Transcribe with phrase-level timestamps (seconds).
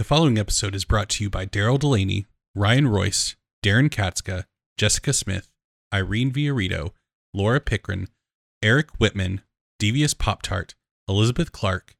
[0.00, 4.44] The following episode is brought to you by Darrell DeLaney, Ryan Royce, Darrin Katzska,
[4.78, 5.50] Jessica Smith,
[5.92, 6.92] Irene Viorritto,
[7.34, 8.08] Laura Pickrahn,
[8.62, 9.40] Eric Witman,
[9.78, 10.74] Devious Pop Tart,
[11.06, 11.96] Elizabeth Clark,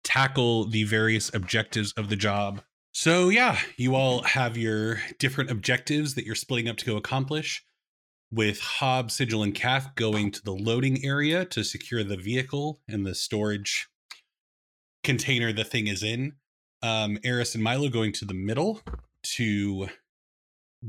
[0.03, 2.61] tackle the various objectives of the job.
[2.93, 7.63] So yeah, you all have your different objectives that you're splitting up to go accomplish.
[8.31, 13.03] With Hob, Sigil, and Kath going to the loading area to secure the vehicle and
[13.03, 13.87] the storage
[15.03, 16.33] container the thing is in.
[16.83, 18.81] Um, Eris and Milo going to the middle
[19.35, 19.87] to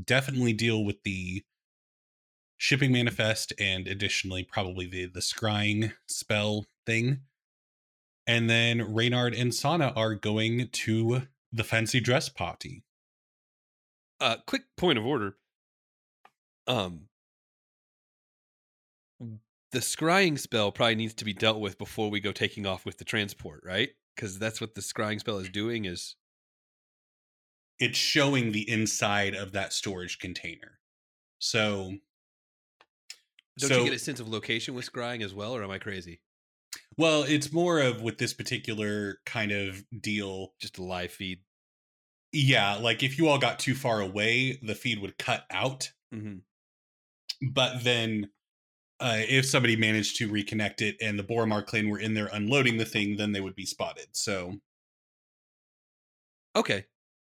[0.05, 1.43] definitely deal with the
[2.60, 7.22] shipping manifest and additionally probably the the scrying spell thing.
[8.26, 12.84] And then Reynard and Sana are going to the fancy dress party.
[14.20, 15.37] uh, quick point of order.
[16.66, 17.09] Um,
[19.72, 22.99] the scrying spell probably needs to be dealt with before we go taking off with
[22.99, 23.91] the transport, right?
[24.15, 25.84] Because that's what the scrying spell is doing.
[25.84, 26.16] Is
[27.81, 30.78] It's showing the inside of that storage container.
[31.38, 31.99] So
[33.59, 35.78] don't so, you get a sense of location with scrying as well, or am I
[35.78, 36.21] crazy?
[36.97, 41.41] Well, it's more of with this particular kind of deal Just a live feed.
[42.33, 45.93] Yeah, like if you all got too far away, the feed would cut out.
[46.12, 46.41] hmm
[47.50, 48.31] But then,
[49.00, 52.78] uh, if somebody managed to reconnect it and the Boromar clan were in there unloading
[52.78, 54.17] the thing, then they would be spotted.
[54.17, 54.61] So,
[56.55, 56.87] Okay,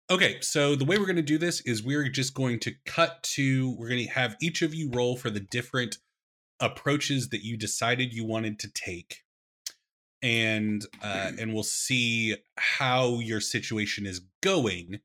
[0.09, 3.23] okay, so the way we're going to do this is we're just going to cut
[3.23, 5.97] to, we're going to have each of you roll for the different
[6.59, 9.23] approaches that you decided you wanted to take.
[10.21, 14.99] And uh, and we'll see how your situation is going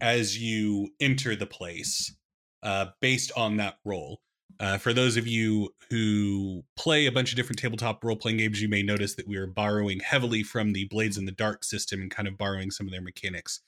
[0.00, 2.14] as you enter the place
[2.62, 4.20] uh, based on that role.
[4.60, 8.62] Uh, for those of you who play a bunch of different tabletop role playing games,
[8.62, 12.00] you may notice that we are borrowing heavily from the Blades in the Dark system
[12.00, 13.60] and kind of borrowing some of their mechanics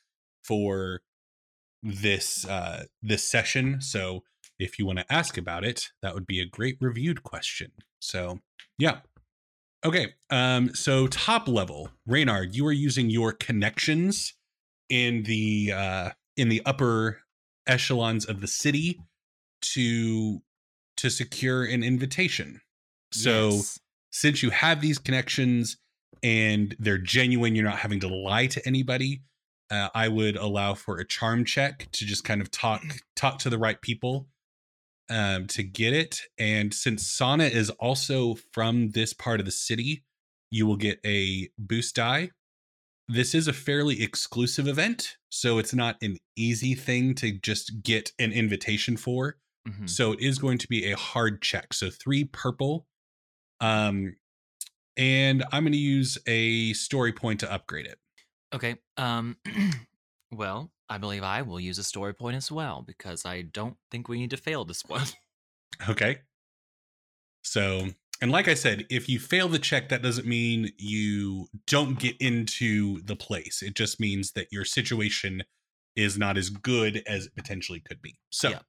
[0.46, 1.00] for
[1.82, 3.80] this uh, this session.
[3.80, 4.22] So
[4.58, 7.72] if you want to ask about it, that would be a great reviewed question.
[8.00, 8.40] So
[8.78, 8.98] yeah.
[9.84, 10.14] Okay.
[10.30, 14.34] Um, so top level, Reynard, you are using your connections
[14.88, 17.18] in the uh in the upper
[17.66, 19.00] echelons of the city
[19.60, 20.40] to
[20.96, 22.60] to secure an invitation.
[23.12, 23.78] So Yes.
[24.10, 25.76] since you have these connections
[26.22, 29.22] and they're genuine, you're not having to lie to anybody.
[29.70, 32.82] Uh, I would allow for a charm check to just kind of talk
[33.16, 34.28] talk to the right people
[35.10, 36.22] um, to get it.
[36.38, 40.04] And since Sana is also from this part of the city,
[40.50, 42.30] you will get a boost die.
[43.08, 48.12] This is a fairly exclusive event, so it's not an easy thing to just get
[48.18, 49.36] an invitation for.
[49.68, 49.88] Mhm.
[49.88, 51.72] So it is going to be a hard check.
[51.72, 52.86] So three purple.
[53.60, 54.16] Um,
[54.96, 57.98] and I'm going to use a story point to upgrade it.
[58.54, 58.76] Okay.
[58.96, 59.36] Um.
[60.32, 64.08] well, I believe I will use a story point as well because I don't think
[64.08, 65.06] we need to fail this one.
[65.90, 66.20] Okay.
[67.42, 67.88] So,
[68.22, 72.16] and like I said, if you fail the check, that doesn't mean you don't get
[72.18, 73.62] into the place.
[73.62, 75.42] It just means that your situation
[75.94, 78.16] is not as good as it potentially could be.
[78.30, 78.60] So, Yeah.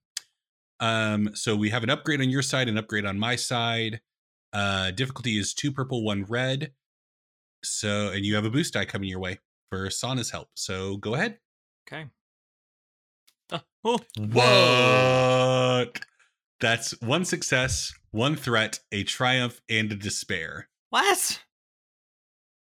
[0.81, 4.01] um, so we have an upgrade on your side, an upgrade on my side.
[4.51, 6.73] Uh, difficulty is two purple, one red.
[7.63, 9.39] So, and you have a boost die coming your way
[9.69, 10.49] for Sana's help.
[10.55, 11.37] So go ahead.
[11.87, 12.05] Okay.
[13.51, 15.99] Uh, oh, What?
[16.59, 20.69] That's one success, one threat, a triumph, and a despair.
[20.89, 21.43] what?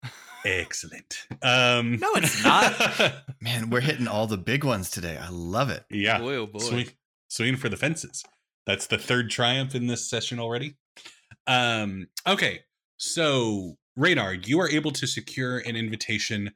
[0.45, 1.25] Excellent.
[1.41, 3.13] Um No, it's not.
[3.41, 5.17] Man, we're hitting all the big ones today.
[5.17, 5.83] I love it.
[5.89, 6.19] yeah.
[6.19, 6.59] Boy, oh boy.
[6.59, 6.87] Swing,
[7.27, 8.23] swing for the fences.
[8.65, 10.75] That's the third triumph in this session already.
[11.47, 12.61] Um, okay,
[12.97, 16.51] so Reynard, you are able to secure an invitation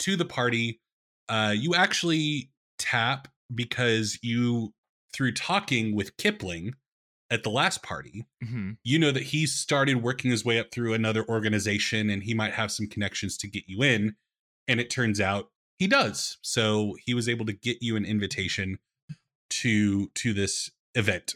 [0.00, 0.80] to the party.
[1.28, 4.72] Uh, you actually tap because you,
[5.14, 6.74] through talking with Kipling
[7.30, 10.94] at the last party, hmm you know that he started working his way up through
[10.94, 14.14] another organization and he might have some connections to get you in.
[14.68, 16.38] And it turns out he does.
[16.42, 18.78] So he was able to get you an invitation
[19.50, 21.34] to to this event.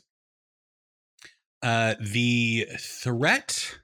[1.62, 3.78] Uh the threat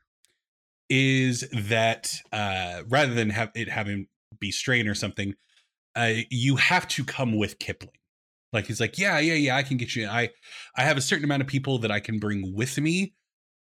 [0.88, 4.06] is that uh rather than have it having
[4.46, 5.34] be strain or something,
[5.96, 7.92] uh you have to come with Kipling.
[8.52, 10.06] Like he's like, yeah, yeah, yeah, I can get you.
[10.08, 10.30] I
[10.76, 13.14] I have a certain amount of people that I can bring with me.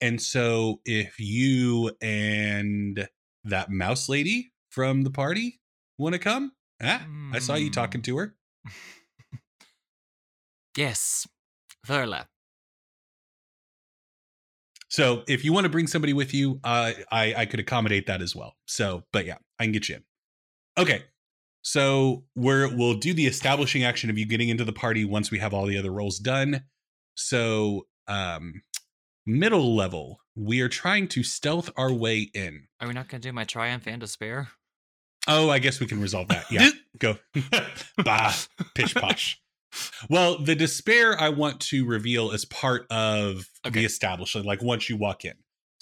[0.02, 3.08] And so if you and
[3.46, 5.62] that mouse lady from the party
[5.98, 6.52] want to come,
[6.82, 7.72] ah, I saw you Hmm.
[7.72, 8.36] talking to her.
[10.78, 11.28] Yes,
[11.88, 12.28] Verla.
[14.90, 18.22] So if you want to bring somebody with you, uh, I I could accommodate that
[18.22, 18.56] as well.
[18.68, 20.04] So, but yeah, I can get you in.
[20.78, 21.04] Okay.
[21.62, 25.40] So we're we'll do the establishing action of you getting into the party once we
[25.40, 26.64] have all the other roles done.
[27.16, 28.64] So um
[29.26, 32.68] middle level, we are trying to stealth our way in.
[32.82, 34.50] Are we not going to do my triumph and despair?
[35.28, 36.52] Oh, I guess we can resolve that.
[36.52, 36.70] Yeah.
[37.00, 37.16] Go.
[38.04, 38.34] bah,
[38.76, 39.40] pish posh.
[40.10, 43.80] Well, the despair I want to reveal as part of Okay.
[43.80, 45.34] the establishment, like once you walk in.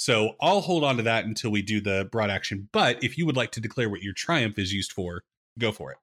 [0.02, 2.68] So I'll hold on to that until we do the broad action.
[2.72, 5.22] But if you would like to declare what your triumph is used for,
[5.60, 6.00] go for it.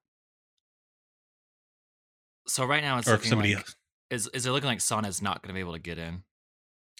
[2.47, 3.75] So right now it's or somebody like, else.
[4.09, 6.23] is is it looking like Sana's not going to be able to get in?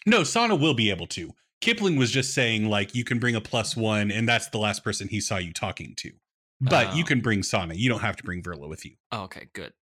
[0.04, 1.30] No, Sana will be able to.
[1.62, 4.84] Kipling was just saying, like, you can bring a plus one, and that's the last
[4.84, 6.12] person he saw you talking to.
[6.60, 7.06] But you Oh.
[7.06, 7.72] can bring Sana.
[7.72, 8.96] You don't have to bring Verla with you.
[9.10, 9.72] Oh, okay, good.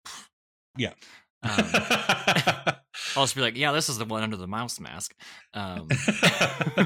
[0.76, 0.92] Yeah.
[1.42, 2.74] Um,
[3.16, 5.14] I'll just be like, yeah, this is the one under the mouse mask.
[5.54, 5.88] Um,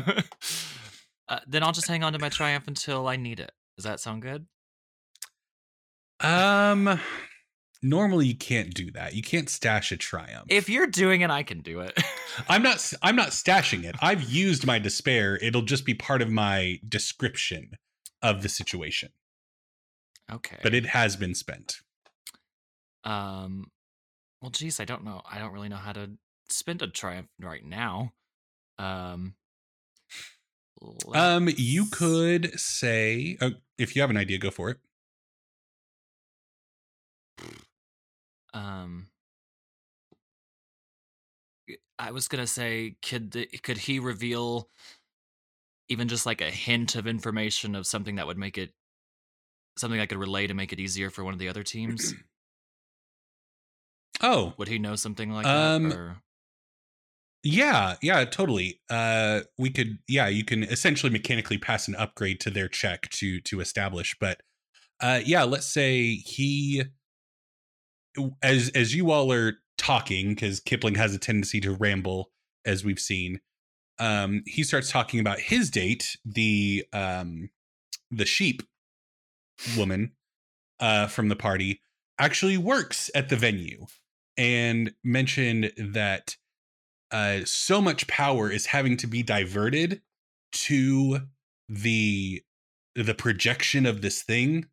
[1.29, 3.53] uh, then I'll just hang on to my triumph until I need it.
[3.77, 4.47] Does that sound good?
[6.21, 7.01] Um,
[7.83, 9.15] normally you can't do that.
[9.15, 10.47] You can't stash a triumph.
[10.49, 11.99] If you're doing it, I can do it.
[12.49, 13.97] I'm not, I'm not stashing it.
[14.01, 15.39] I've used my despair.
[15.43, 17.73] It'll just be part of my description
[18.23, 19.11] of the situation,
[20.31, 20.59] okay.
[20.63, 21.81] but it has been spent.
[23.05, 23.67] Um,
[24.43, 25.23] well, geez, I don't know.
[25.31, 26.13] I don't really know how to
[26.51, 28.13] spend a triumph right now.
[28.79, 29.37] Um,
[31.15, 34.79] Um, you could say, uh, if you have an idea, go for it.
[38.55, 39.09] Um,
[41.99, 44.69] I was gonna say, could the, could he reveal
[45.89, 48.73] even just like a hint of information of something that would make it
[49.77, 52.17] something I could relay to make it easier for one of the other teams?
[54.23, 55.97] Oh, Would he know something like Um, that?
[55.97, 56.23] Or
[57.45, 58.81] Yeah, yeah, totally.
[58.89, 63.41] Uh we could yeah, you can essentially mechanically pass an upgrade to their check to
[63.43, 64.41] to establish, but
[65.01, 66.85] uh yeah, let's say he
[68.43, 72.31] as as you all are talking cuz Kipling has a tendency to ramble
[72.65, 73.41] as we've seen.
[73.99, 77.51] Um he starts talking about his date, the um
[78.11, 78.63] the sheep
[79.77, 80.13] woman
[80.81, 81.83] uh from the party
[82.19, 83.87] actually works at the venue
[84.37, 86.37] and mentioned that
[87.11, 90.01] uh, so much power is having to be diverted
[90.53, 91.21] to
[91.69, 92.43] the
[92.95, 94.67] the projection of this thing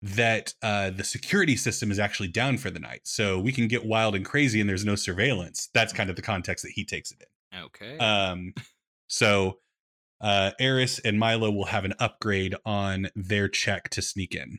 [0.00, 3.00] that uh, the security system is actually down for the night.
[3.04, 5.70] So we can get wild and crazy, and there's no surveillance.
[5.72, 7.62] That's kind of the context that he takes it in.
[7.64, 8.52] okay, Um,
[9.06, 9.58] so
[10.20, 14.58] uh, Eris and Milo will have an upgrade on their check to sneak in.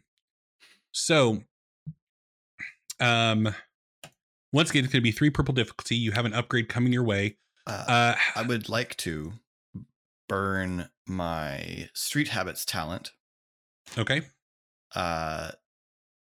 [0.91, 1.43] So,
[2.99, 3.53] um,
[4.55, 5.97] once again, it's going to be three purple difficulty.
[5.97, 7.35] You have an upgrade coming your way.
[7.67, 9.33] Uh, Uh, I would like to
[10.29, 13.11] burn my street habits talent
[13.97, 14.21] okay.
[14.95, 15.51] uh,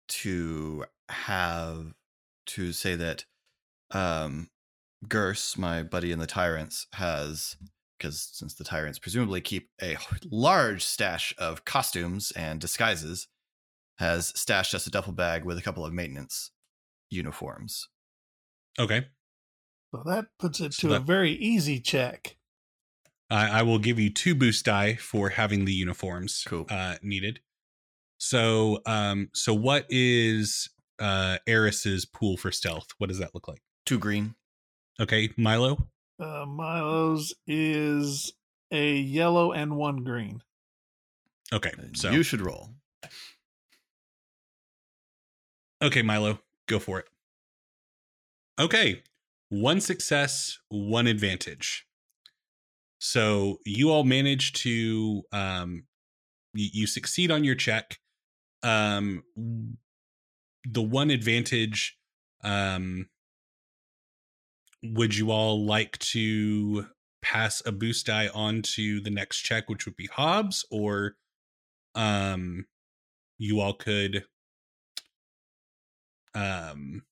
[0.08, 1.94] to have
[2.46, 3.24] to say that
[3.92, 4.50] um,
[5.06, 7.56] Gurs, my buddy in the Tyrants, has
[7.96, 9.96] because since the Tyrants presumably keep a
[10.30, 13.28] large stash of costumes and disguises,
[13.98, 16.50] has stashed us a duffel bag with a couple of maintenance
[17.10, 17.88] uniforms.
[18.78, 19.06] Okay.
[19.94, 22.36] So that puts it So to a very easy check.
[23.30, 26.66] I, I will give you two boost die for having the uniforms Cool.
[26.70, 27.40] uh, needed.
[28.18, 32.88] So, um, so what is uh Eris's pool for stealth?
[32.98, 33.62] What does that look like?
[33.86, 34.34] Two green.
[35.00, 35.88] Okay, Milo.
[36.18, 38.32] Uh, Milo's is
[38.72, 40.42] a yellow and one green.
[41.52, 42.70] Okay, so you should roll.
[45.80, 47.06] okay, Milo, go for it.
[48.58, 49.02] Okay,
[49.50, 51.86] one success, one advantage.
[52.98, 55.84] So you all manage to um,
[56.54, 57.98] you, you succeed on your check.
[58.64, 59.22] Um,
[60.64, 61.96] the one advantage,
[62.42, 63.08] um,
[64.82, 66.86] would you all like to
[67.22, 71.14] pass a boost die on to the next check, which would be Hob's, or
[71.94, 72.66] um,
[73.38, 74.24] you all could
[76.34, 77.02] um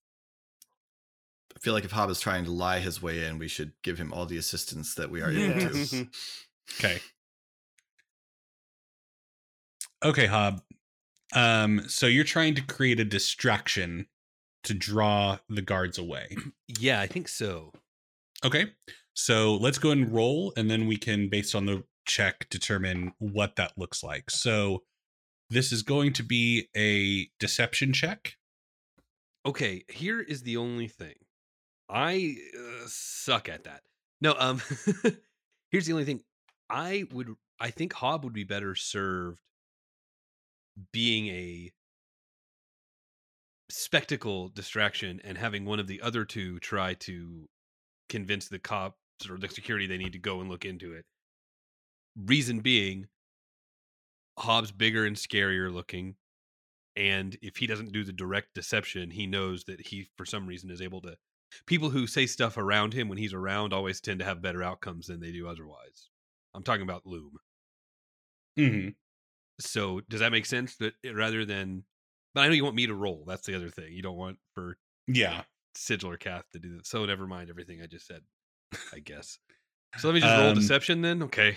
[1.57, 3.99] I feel like if Hob is trying to lie his way in, we should give
[3.99, 6.09] him all the assistance that we are able to.
[6.81, 6.99] Okay.
[10.05, 10.63] Okay, Hob.
[11.33, 14.09] Um, so you're trying to create a distraction
[14.65, 16.37] to draw the guards away.
[16.81, 17.73] yeah, I think so.
[18.45, 18.73] Okay.
[19.15, 23.55] So let's go and roll, and then we can, based on the check, determine what
[23.57, 24.29] that looks like.
[24.29, 24.83] So
[25.49, 28.35] this is going to be a deception check.
[29.47, 31.15] Okay, here is the only thing.
[31.89, 33.83] I uh, suck at that.
[34.21, 34.61] No, um
[35.71, 36.23] here's the only thing.
[36.69, 39.41] I would I think Hob would be better served
[40.93, 41.73] being a
[43.69, 47.49] spectacle distraction and having one of the other two try to
[48.09, 48.97] convince the cops
[49.29, 51.05] or the security they need to go and look into it.
[52.17, 53.09] Reason being,
[54.39, 56.17] Hob's bigger and scarier looking,
[56.95, 60.71] and if he doesn't do the direct deception, he knows that he for some reason
[60.71, 61.17] is able to.
[61.67, 65.07] People who say stuff around him when he's around always tend to have better outcomes
[65.07, 66.11] than they do otherwise.
[66.55, 67.33] I'm talking about Loom.
[68.59, 68.89] Mm-hmm.
[69.61, 70.77] So does that make sense?
[70.77, 71.85] That it- rather than,
[72.35, 73.25] but I know you want me to roll.
[73.27, 73.93] That's the other thing.
[73.93, 75.43] You don't want for Yeah.
[75.75, 76.87] Sigil or Kath to do that.
[76.87, 78.23] So never mind everything I just said.
[78.93, 79.39] I guess.
[79.99, 81.23] So let me just roll Um, deception then.
[81.25, 81.57] Okay.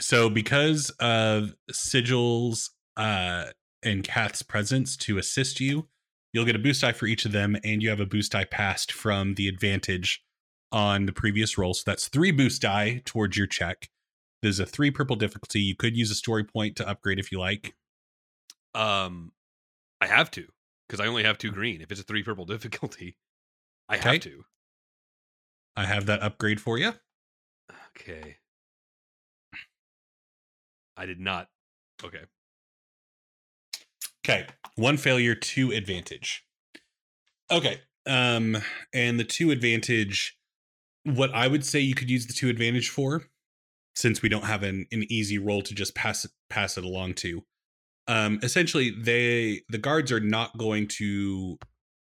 [0.00, 3.46] So because of Sigil's uh
[3.82, 5.88] and Kath's presence to assist you,
[6.38, 8.44] you'll get a boost die for each of them, and you have a boost die
[8.44, 10.22] passed from the advantage
[10.70, 11.74] on the previous roll.
[11.74, 13.88] So that's three boost die towards your check.
[14.40, 15.58] There's a three purple difficulty.
[15.60, 17.74] You could use a story point to upgrade if you like.
[18.72, 19.32] Um,
[20.00, 20.46] I have to
[20.88, 21.80] because I only have two green.
[21.80, 23.16] If it's a three purple difficulty,
[23.88, 24.12] I Okay.
[24.12, 24.44] have to.
[25.74, 26.92] I have that upgrade for you.
[27.96, 28.36] Okay.
[30.96, 31.48] I did not.
[32.04, 32.22] Okay.
[34.28, 34.46] Okay.
[34.76, 36.44] One failure, two advantage.
[37.50, 37.80] Okay.
[38.06, 38.58] Um,
[38.92, 40.36] and the two advantage,
[41.04, 43.22] what I would say you could use the two advantage for,
[43.94, 47.14] since we don't have an, an easy roll to just pass it pass it along
[47.14, 47.42] to.
[48.06, 51.58] Um, essentially they the guards are not going to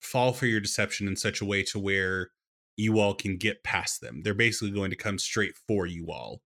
[0.02, 2.30] fall for your deception in such a way to where
[2.78, 4.22] you all can get past them.
[4.24, 6.42] They're basically going to come straight for you all.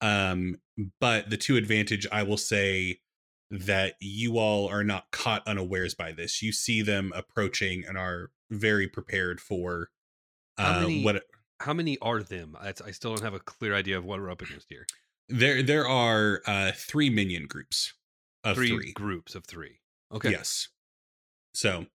[0.00, 0.56] Um,
[1.00, 2.98] but the two advantage, I will say
[3.50, 6.42] that you all are not caught unawares by this.
[6.42, 9.90] You see them approaching and are very prepared for
[10.58, 11.24] How uh, many- what
[11.60, 12.56] How many are them?
[12.62, 14.86] That's, I still don't have a clear idea of what we're up against here.
[15.28, 17.94] there there are uh three minion groups
[18.42, 18.92] of Three, three.
[18.92, 19.80] groups of three.
[20.12, 20.30] Okay.
[20.30, 20.68] Yes.
[21.54, 21.86] So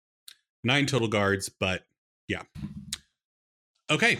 [0.64, 1.84] nine total guards, but
[2.28, 2.44] yeah.
[3.92, 4.18] Okay.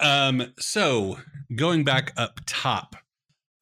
[0.00, 1.18] Um, so
[1.54, 2.96] going back up top,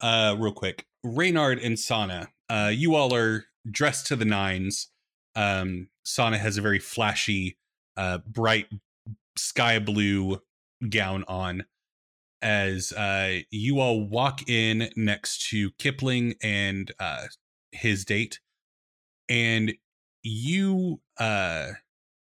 [0.01, 4.89] uh, real quick, Reynard and Sana, uh, you all are dressed to the nines.
[5.35, 7.57] Um, Sana has a very flashy,
[7.97, 8.67] uh, bright
[9.35, 10.41] sky blue
[10.89, 11.65] gown on
[12.41, 17.25] as uh, you all walk in next to Kipling and uh,
[17.71, 18.39] his date,
[19.27, 19.73] and
[20.23, 21.71] you uh,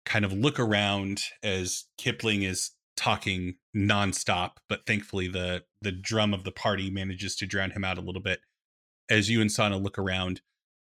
[0.05, 6.45] kind of look around as Kipling is talking nonstop, but thankfully the the drum of
[6.45, 8.41] the party manages to drown him out a little bit.
[9.11, 10.41] As you and Sana look around,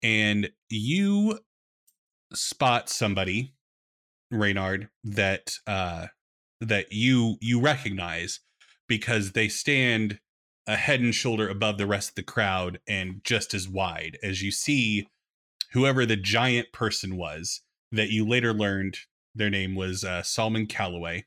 [0.02, 1.40] and you
[2.32, 3.54] spot somebody,
[4.30, 6.06] Reynard, that uh,
[6.60, 8.40] that you you recognize
[8.88, 10.20] because they stand
[10.66, 14.42] a head and shoulder above the rest of the crowd and just as wide as
[14.42, 15.06] you see
[15.72, 18.98] whoever the giant person was that you later learned
[19.34, 21.24] their name was uh, Solomon Calloway,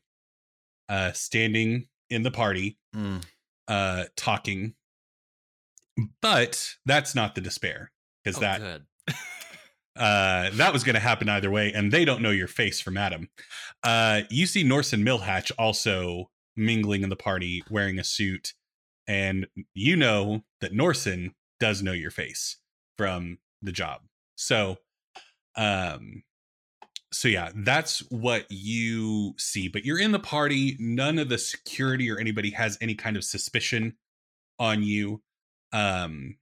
[0.88, 3.24] uh, standing in the party, Mm.
[3.68, 4.74] uh, talking.
[6.20, 7.90] But that's not the despair
[8.24, 8.82] because Oh, that good.
[9.96, 12.96] uh, that was going to happen either way, and they don't know your face from
[12.96, 13.28] Adam.
[13.82, 18.54] Uh, you see Norse and Millhatch also mingling in the party, wearing a suit,
[19.06, 22.58] and you know that Norson does know your face
[22.96, 24.02] from the job.
[24.36, 24.78] So,
[25.56, 26.22] um,
[27.12, 29.68] so yeah, that's what you see.
[29.68, 30.76] But you're in the party.
[30.78, 33.96] None of the security or anybody has any kind of suspicion
[34.58, 35.22] on you.
[35.72, 36.36] Um,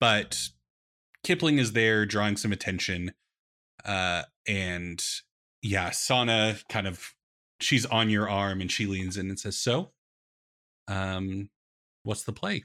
[0.00, 0.38] but
[1.24, 3.12] Kipling is there drawing some attention.
[3.84, 5.04] Uh, and
[5.62, 7.14] yeah, Sana kind of
[7.60, 9.92] she's on your arm and she leans in and says, So,
[10.88, 11.50] um,
[12.02, 12.64] what's the play?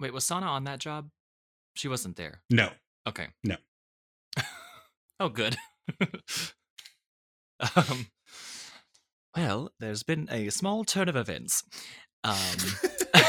[0.00, 1.10] Wait, was Sana on that job?
[1.76, 2.42] She wasn't there.
[2.50, 2.70] No.
[3.06, 3.28] Okay.
[3.42, 3.56] No.
[5.20, 5.56] oh, good.
[7.76, 8.06] um,
[9.36, 11.64] well, there's been a small turn of events.
[12.24, 12.34] Um,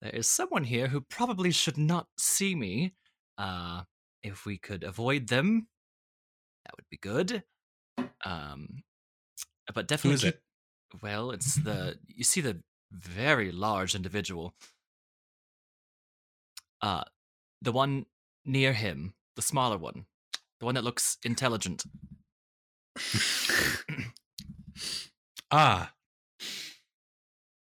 [0.00, 2.94] there is someone here who probably should not see me.
[3.36, 3.82] Uh,
[4.22, 5.68] if we could avoid them,
[6.64, 7.42] that would be good.
[8.24, 8.82] Um,
[9.74, 10.42] but definitely is keep- it?
[11.02, 12.62] well, it's the you see the
[12.92, 14.54] very large individual.
[16.82, 17.04] Uh
[17.62, 18.06] the one
[18.44, 20.06] near him, the smaller one,
[20.58, 21.84] the one that looks intelligent.
[25.50, 25.92] Ah,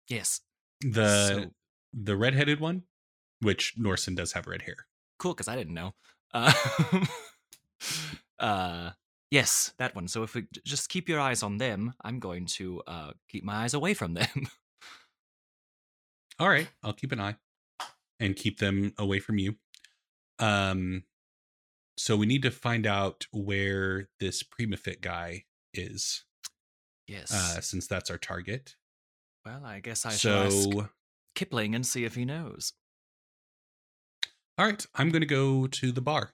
[0.09, 0.41] Yes,
[0.81, 1.51] the So-
[1.93, 2.83] the redheaded one,
[3.41, 4.87] which Norson does have red hair.
[5.19, 5.93] cool because I didn't know.
[6.33, 6.53] Uh,
[8.39, 8.91] uh,
[9.31, 10.07] yes, that one.
[10.07, 13.43] So if we j- just keep your eyes on them, I'm going to uh keep
[13.43, 14.27] my eyes away from them.
[16.39, 17.35] All right, I'll keep an eye
[18.19, 19.55] and keep them away from you.
[20.39, 21.03] Um,
[21.97, 26.23] so we need to find out where this Primafit guy is,
[27.07, 27.33] yes.
[27.33, 28.75] uh, since that's our target.
[29.47, 30.89] Well, I guess I shall ask so,
[31.35, 32.73] Kipling and see if he knows.
[34.57, 36.33] all right, I'm going to go to the bar.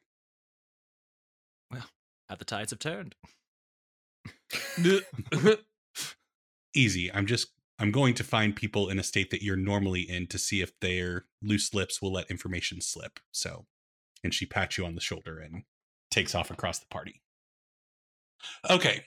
[1.72, 1.86] Well,
[2.30, 3.16] how the tides have turned.
[6.76, 7.14] Easy.
[7.14, 10.40] I'm just I'm going to find people in a state that you're normally in to
[10.40, 13.20] see if their loose lips will let information slip.
[13.32, 13.66] So,
[14.24, 15.64] and she pats you on the shoulder and
[16.10, 17.22] takes off across the party.
[18.70, 19.04] Okay.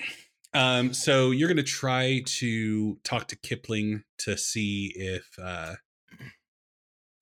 [0.54, 5.74] Um, so you're gonna try to talk to Kipling to see if uh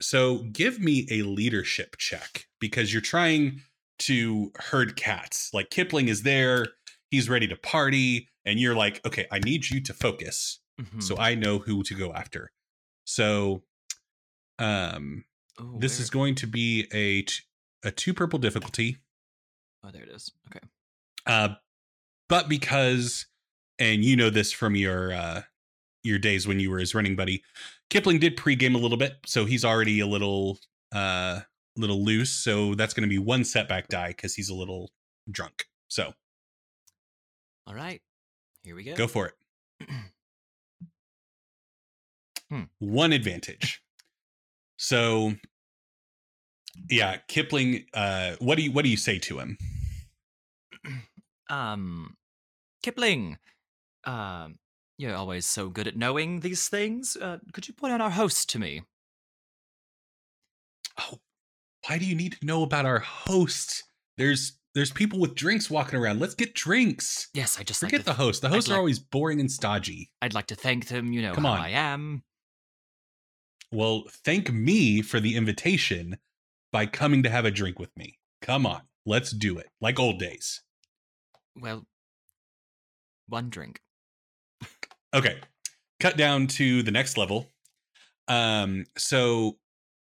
[0.03, 3.63] so give me a leadership check because you're trying
[4.01, 5.51] to herd cats.
[5.55, 6.67] Like Kipling is there,
[7.11, 11.01] he's ready to party, and you're like, okay, I need you to focus Mhm.
[11.03, 12.51] so I know who to go after.
[13.05, 13.63] So
[14.59, 15.25] um
[15.61, 17.43] Ooh, this is going to be a t-
[17.85, 18.99] a two purple difficulty.
[19.85, 20.31] Oh, there it is.
[20.49, 20.65] Okay.
[21.27, 21.55] Uh
[22.29, 23.27] but because
[23.79, 25.43] and you know this from your uh
[26.03, 27.43] your days when you were his running buddy,
[27.91, 30.59] Kipling did pregame a little bit, so he's already a little
[30.93, 31.41] uh
[31.77, 34.93] little loose, so that's going to be one setback die cuz he's a little
[35.31, 35.65] drunk.
[35.89, 36.15] So,
[37.67, 38.01] All right.
[38.63, 38.95] Here we go.
[38.95, 39.89] go for it.
[42.51, 42.65] Hmm.
[42.79, 43.83] One advantage.
[44.77, 45.35] So
[46.91, 49.59] yeah, Kipling uh what do you what do you say to him?
[51.55, 52.17] um,
[52.83, 53.39] Kipling.
[54.05, 54.57] Um,
[54.99, 57.17] you're always so good at knowing these things.
[57.17, 58.83] Uh, could you point out our host to me?
[61.01, 61.19] Oh,
[61.87, 63.85] why do you need to know about our host?
[64.17, 66.21] There's there's people with drinks walking around.
[66.21, 67.29] Let's get drinks.
[67.33, 68.43] Yes, I just Forget like the host.
[68.43, 70.11] The hosts are always boring and stodgy.
[70.21, 71.13] I'd like to thank them.
[71.13, 71.61] You know Come on.
[71.61, 72.23] I am.
[73.73, 76.19] Well, thank me for the invitation
[76.73, 78.19] by coming to have a drink with me.
[78.41, 79.69] Come on, let's do it.
[79.81, 80.64] Like old days.
[81.57, 81.87] Well,
[83.29, 83.81] one drink.
[85.15, 85.39] Okay.
[86.01, 87.47] Cut down to the next level.
[88.29, 89.59] Um, so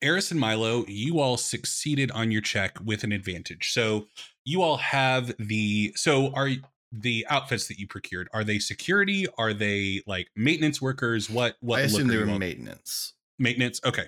[0.03, 3.73] Eris and Milo, you all succeeded on your check with an advantage.
[3.73, 4.07] So
[4.45, 6.51] you all have the so are
[6.93, 9.27] the outfits that you procured, are they security?
[9.39, 11.29] Are they like maintenance workers?
[11.29, 13.13] What what I assume they were all- maintenance.
[13.39, 14.07] maintenance okay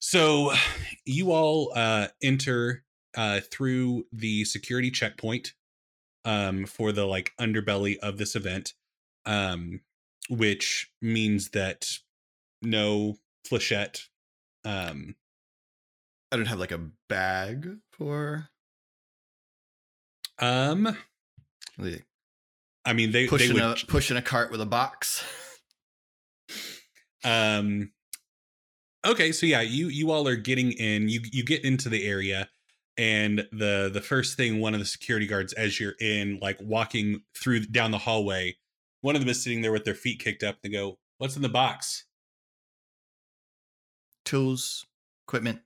[0.00, 0.50] so
[1.04, 2.82] you all uh enter
[3.16, 5.52] uh through the security checkpoint
[6.24, 8.74] um for the like underbelly of this event
[9.26, 9.80] um
[10.28, 11.88] which means that
[12.62, 14.06] no flechette
[14.64, 15.16] um
[16.30, 18.48] I don't have like a bag for
[20.38, 20.96] um
[22.84, 25.24] i mean they they pushing would a pushing a cart with a box.
[27.24, 27.92] um
[29.06, 32.48] okay so yeah you you all are getting in you you get into the area
[32.98, 37.22] and the the first thing one of the security guards as you're in like walking
[37.34, 38.56] through down the hallway
[39.00, 41.42] one of them is sitting there with their feet kicked up they go what's in
[41.42, 42.04] the box
[44.24, 44.86] tools,
[45.26, 45.60] equipment.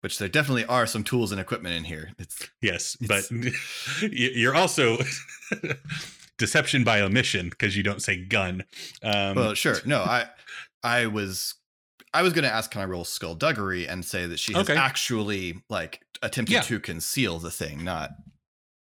[0.00, 2.12] Which there definitely are some tools and equipment in here.
[2.18, 3.30] It's yes but
[4.10, 4.96] you're also
[6.38, 8.64] deception by omission because you don't say gun.
[9.02, 9.76] Um, well, sure.
[9.84, 10.26] No, I
[10.82, 11.54] I was
[12.12, 14.78] I was going to ask can I roll skullduggery and say that she has Okay.
[14.78, 16.60] actually like attempted Yeah.
[16.62, 18.10] to conceal the thing, not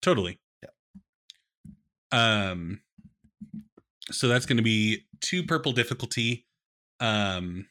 [0.01, 0.39] Totally.
[0.61, 0.69] Yeah.
[2.11, 2.81] Um
[4.11, 6.45] so that's going to be two purple difficulty.
[6.99, 7.67] Um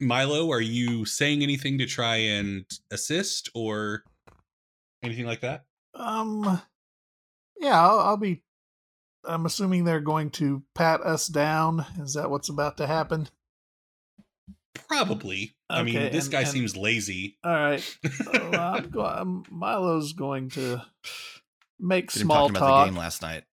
[0.00, 4.04] Milo, are you saying anything to try and assist or
[5.02, 5.64] anything like that?
[5.92, 6.62] Um,
[7.58, 8.44] yeah, I'll, I'll be.
[9.24, 11.84] I'm assuming they're going to pat us down.
[12.00, 13.28] Is that what's about to happen?
[14.74, 15.54] Probably.
[15.70, 17.38] I mean, this and- guy and- seems lazy.
[17.44, 17.98] All right.
[18.32, 20.82] Well, I'm go- I'm- Milo's going to
[21.78, 22.86] make Been small talking about the talk.
[22.88, 23.44] game last night.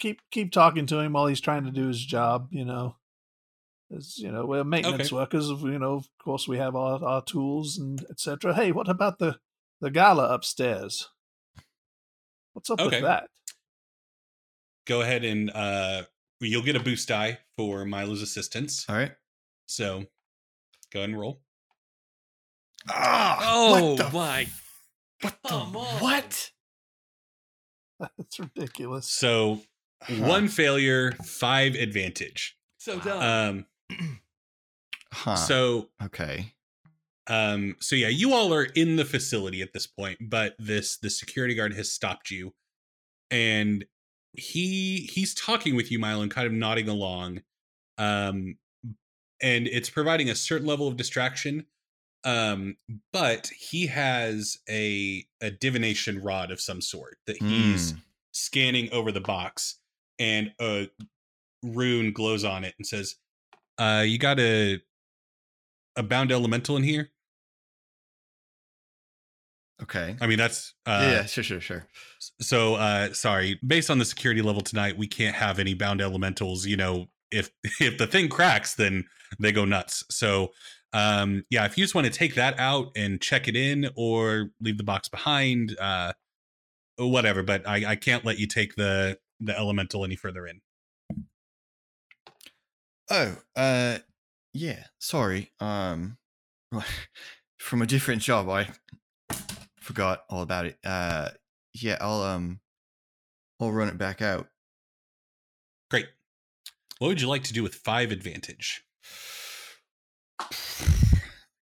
[0.00, 2.48] keep keep talking to him while he's trying to do his job.
[2.50, 2.96] You know,
[3.96, 5.14] as you know, we're maintenance Okay.
[5.16, 5.48] workers.
[5.48, 8.54] You know, of course, we have our our tools and etc.
[8.54, 9.38] Hey, what about the
[9.80, 11.08] the gala upstairs?
[12.52, 12.96] What's up Okay.
[12.96, 13.28] with that?
[14.86, 16.02] Go ahead and uh
[16.40, 18.84] you'll get a boost die for Milo's assistance.
[18.88, 19.12] All right.
[19.74, 20.04] So
[20.92, 21.40] go ahead and roll.
[22.88, 24.46] Ah, Oh what the, my!
[25.20, 25.58] what the
[26.00, 26.50] what?
[28.00, 29.08] That's ridiculous.
[29.08, 29.60] So
[30.18, 32.56] one failure, five advantage.
[32.78, 33.66] So dumb.
[33.90, 34.18] Um
[35.14, 35.36] Huh.
[35.36, 36.54] so okay.
[37.26, 41.10] um so yeah, you all are in the facility at this point, but this the
[41.10, 42.54] security guard has stopped you
[43.30, 43.84] and
[44.32, 47.42] he he's talking with you Milo and kind of nodding along.
[47.98, 48.56] Um
[49.42, 51.66] and it's providing a certain level of distraction.
[52.24, 52.76] Um
[53.12, 57.98] but he has a a divination rod of some sort that he's Hmm.
[58.32, 59.80] scanning over the box
[60.18, 60.88] and a
[61.64, 63.16] rune glows on it and says
[63.78, 64.80] uh you got a
[65.96, 67.10] a bound elemental in here
[69.82, 70.16] Okay.
[70.20, 71.88] i mean that's uh yeah, yeah, sure, sure, sure.
[72.40, 76.66] so uh sorry based on the security level tonight we can't have any bound elementals
[76.66, 79.04] you know if if the thing cracks then
[79.38, 80.52] they go nuts so
[80.92, 84.50] um yeah if you just want to take that out and check it in or
[84.60, 86.12] leave the box behind uh
[86.98, 90.60] whatever but i i can't let you take the the elemental any further in
[93.14, 93.98] Oh, uh,
[94.54, 94.84] yeah.
[94.98, 95.52] Sorry.
[95.60, 96.16] Um,
[97.58, 98.68] from a different job, I
[99.80, 100.78] forgot all about it.
[100.82, 101.28] Uh,
[101.74, 102.60] yeah, I'll um,
[103.60, 104.46] I'll run it back out.
[107.02, 108.84] What would you like to do with five advantage?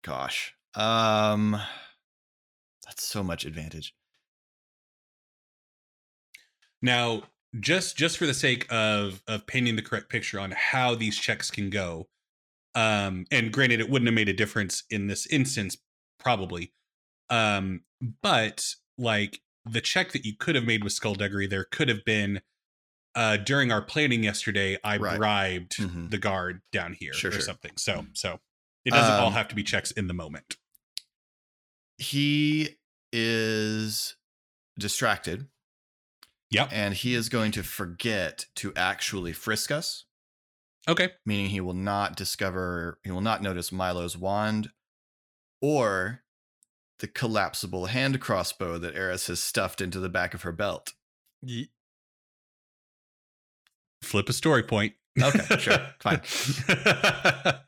[0.03, 0.53] Gosh.
[0.75, 1.57] Um,
[2.85, 3.95] that's so much advantage.
[6.83, 7.23] Now,
[7.61, 11.53] just just for the sake of of painting the correct picture on how these checks
[11.53, 12.09] can go,
[12.75, 15.77] um, and granted, it wouldn't have made a difference in this instance,
[16.19, 16.73] probably,
[17.31, 17.83] um,
[18.23, 22.41] but like the check that you could have made with skullduggery, there could have been.
[23.19, 25.17] Uh, during our planning yesterday, I Right.
[25.17, 26.09] bribed Mhm.
[26.11, 27.41] the guard down here Sure, or sure.
[27.41, 27.77] something.
[27.77, 28.41] So, so
[28.85, 30.57] it doesn't all Um, have to be checks in the moment.
[31.97, 32.79] He
[33.13, 34.15] is
[34.79, 35.49] distracted,
[36.51, 36.69] Yep.
[36.71, 40.05] and he is going to forget to actually frisk us.
[40.87, 41.15] Okay.
[41.27, 44.73] meaning he will not discover, he will not notice Milo's wand
[45.61, 46.25] or
[47.01, 50.95] the collapsible hand crossbow that Eris has stuffed into the back of her belt.
[54.03, 54.95] Flip a story point.
[55.21, 56.21] Okay, sure, fine.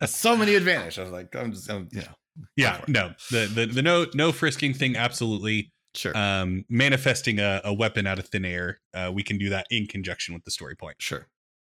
[0.06, 0.98] So many advantages.
[0.98, 2.80] I was like, I'm just, I'm, you know, yeah.
[2.88, 3.12] No.
[3.30, 4.96] The the the no no frisking thing.
[4.96, 5.72] Absolutely.
[5.94, 9.66] sure, um manifesting a, a weapon out of thin air uh we can do that
[9.70, 11.26] in conjunction with the story point sure.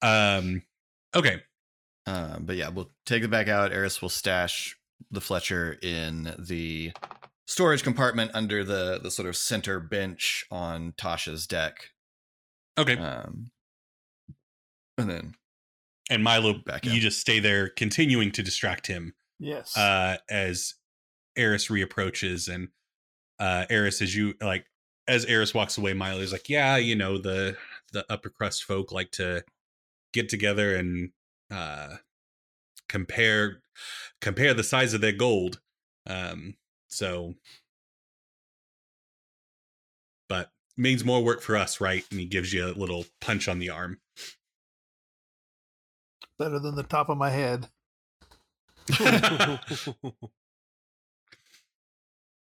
[0.02, 0.62] um
[1.14, 1.42] okay
[2.08, 3.74] Um, but yeah, we'll take it back out.
[3.74, 4.78] Eris will stash
[5.12, 6.94] the Fletcher in the
[7.48, 11.90] storage compartment under the the sort of center bench on Tasha's deck.
[12.78, 13.52] okay Um,
[14.98, 15.36] and then
[16.10, 17.00] and milo back you in.
[17.00, 19.76] just stay there continuing to distract him Yes.
[19.78, 20.76] uh as
[21.36, 22.70] eris reapproaches and
[23.40, 24.66] uh eris as you like
[25.08, 27.58] as eris walks away milo is like yeah you know the
[27.92, 29.44] the upper crust folk like to
[30.14, 31.12] get together and
[31.52, 31.96] uh
[32.88, 33.62] compare
[34.22, 35.60] compare the size of their gold
[36.08, 36.56] um
[36.88, 37.34] so
[40.30, 43.60] but means more work for us right and he gives you a little punch on
[43.60, 44.00] the arm
[46.38, 47.68] Better than the top of my head.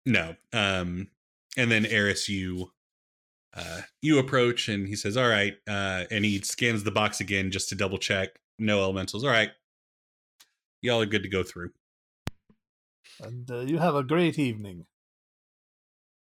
[0.07, 0.37] No.
[0.53, 1.09] Um
[1.57, 2.73] and then Eris you
[3.55, 7.51] uh you approach and he says, "All right." Uh and he scans the box again
[7.51, 8.39] just to double check.
[8.59, 9.25] No elementals.
[9.25, 9.51] All right.
[10.83, 11.71] Y'all are good to go through.
[13.23, 14.87] And uh, you have a great evening.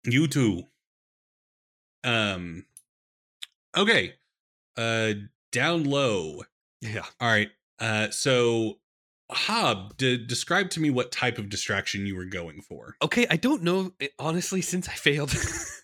[0.04, 0.62] You too.
[2.04, 2.64] Um
[3.76, 4.14] Okay.
[4.76, 5.12] Uh
[5.52, 6.42] down low.
[6.80, 7.04] Yeah.
[7.20, 7.50] All right.
[7.78, 8.78] Uh so
[9.30, 12.96] Hob, de- describe to me what type of distraction you were going for.
[13.02, 13.92] Okay, I don't know.
[14.00, 15.34] eh, Honestly, since I failed,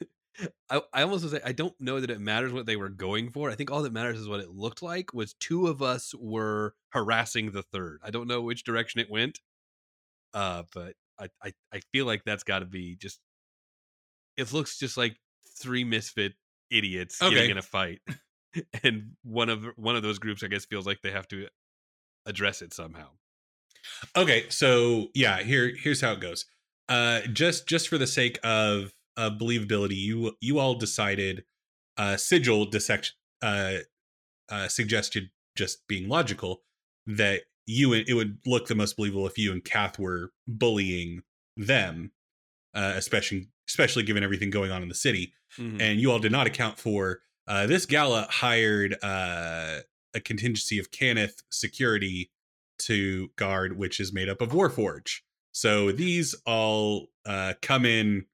[0.71, 3.31] I, I almost was like, I don't know that it matters what they were going
[3.31, 3.51] for.
[3.51, 5.13] I think all that matters is what it looked like.
[5.13, 8.01] Was two of us were harassing the third.
[8.03, 9.41] I don't know which direction it went,
[10.33, 13.21] uh, but I I, I feel like that's got to be just.
[14.39, 15.17] It looks just like
[15.59, 16.33] three misfit
[16.71, 17.35] idiots Okay.
[17.35, 18.01] getting in a fight,
[18.83, 21.49] and one of one of those groups, I guess, feels like they have to
[22.27, 23.09] address it somehow.
[24.17, 26.47] Okay, so yeah, here here's how it goes.
[26.88, 31.45] Uh just just for the sake of of believability, you you all decided
[31.97, 33.79] uh sigil dissect uh
[34.51, 36.62] uh suggested just being logical
[37.07, 41.23] that you it would look the most believable if you and Kath were bullying
[41.57, 42.12] them,
[42.75, 45.81] uh especially especially given everything going on in the city Mhm.
[45.81, 49.81] and you all did not account for uh, this gala hired uh,
[50.15, 52.31] a contingency of Cannith security
[52.81, 55.21] to guard, which is made up of Warforge.
[55.53, 58.27] So these all uh, come in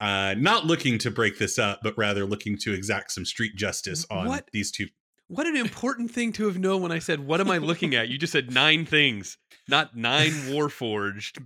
[0.00, 4.06] uh, not looking to break this up, but rather looking to exact some street justice
[4.10, 4.48] on What?
[4.52, 4.86] these two.
[5.28, 8.08] What an important thing to have known when I said, "What am I looking at?"
[8.08, 9.38] You just said nine things,
[9.68, 11.38] not nine warforged.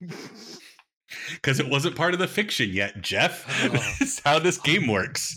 [1.32, 3.44] Because it wasn't part of the fiction yet, Jeff.
[3.64, 3.68] Oh.
[3.98, 5.36] That's how this game works.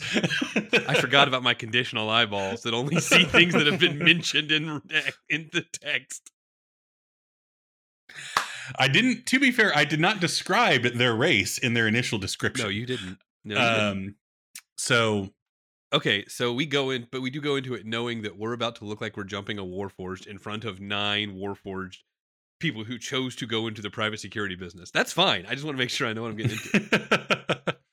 [0.56, 4.82] I forgot about my conditional eyeballs that only see things that have been mentioned in
[5.30, 6.32] in the text.
[8.80, 9.26] I didn't.
[9.28, 12.66] To be fair, I did not describe their race in their initial description.
[12.66, 13.18] No, you didn't.
[13.44, 13.88] No, you didn't.
[13.88, 14.16] um.
[14.78, 15.30] So
[15.94, 18.76] Okay, so we go in, but we do go into it knowing that we're about
[18.78, 22.00] to look like we're jumping a Warforged in front of nine Warforged
[22.60, 24.92] people who chose to go into the private security business.
[24.92, 25.46] That's fine.
[25.48, 27.76] I just want to make sure I know what I'm getting into.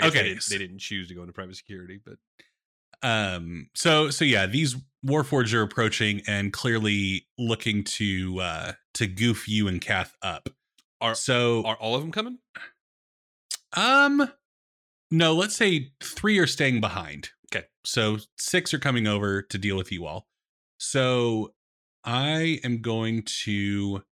[0.00, 2.18] Okay, they didn't, they didn't choose to go into private security, but
[3.02, 3.68] um.
[3.74, 9.66] So so yeah, these Warforged are approaching and clearly looking to uh to goof you
[9.66, 10.48] and Kath up.
[11.00, 12.38] Are- so are all of them coming?
[13.76, 14.30] um.
[15.10, 17.30] No, let's say three are staying behind.
[17.52, 20.28] Okay, So six are coming over to deal with you all.
[20.78, 21.54] So
[22.08, 24.02] I am going to,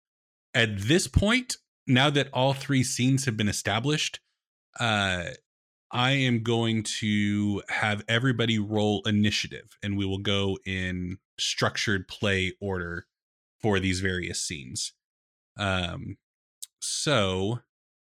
[0.53, 1.57] at this point,
[1.87, 4.19] now that all three scenes have been established,
[4.79, 5.23] uh,
[5.91, 12.53] I am going to have everybody roll initiative and we will go in structured play
[12.61, 13.07] order
[13.59, 14.93] for these various scenes.
[15.57, 16.17] Um,
[16.79, 17.61] so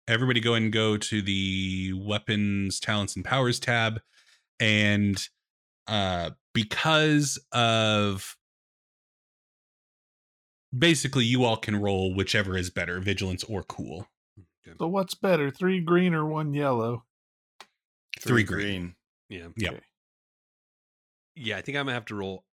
[0.09, 4.00] everybody go and go to the weapons, talents, and powers tab.
[4.59, 5.28] And
[5.87, 8.38] uh, because of
[10.76, 14.08] basically, you all can roll whichever is better vigilance or cool.
[14.78, 17.04] So what's better, three green or one yellow?
[18.20, 18.94] Three green.
[19.28, 19.48] Yeah.
[19.56, 19.72] Yep.
[19.72, 19.82] Okay.
[21.35, 22.44] Yeah, I think I'm gonna have to roll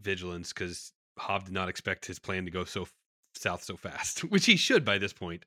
[0.00, 2.94] vigilance because Hob did not expect his plan to go so f-
[3.34, 5.44] south so fast, which he should by this point.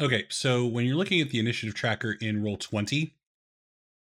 [0.00, 3.14] Okay, so when you're looking at the initiative tracker in roll 20,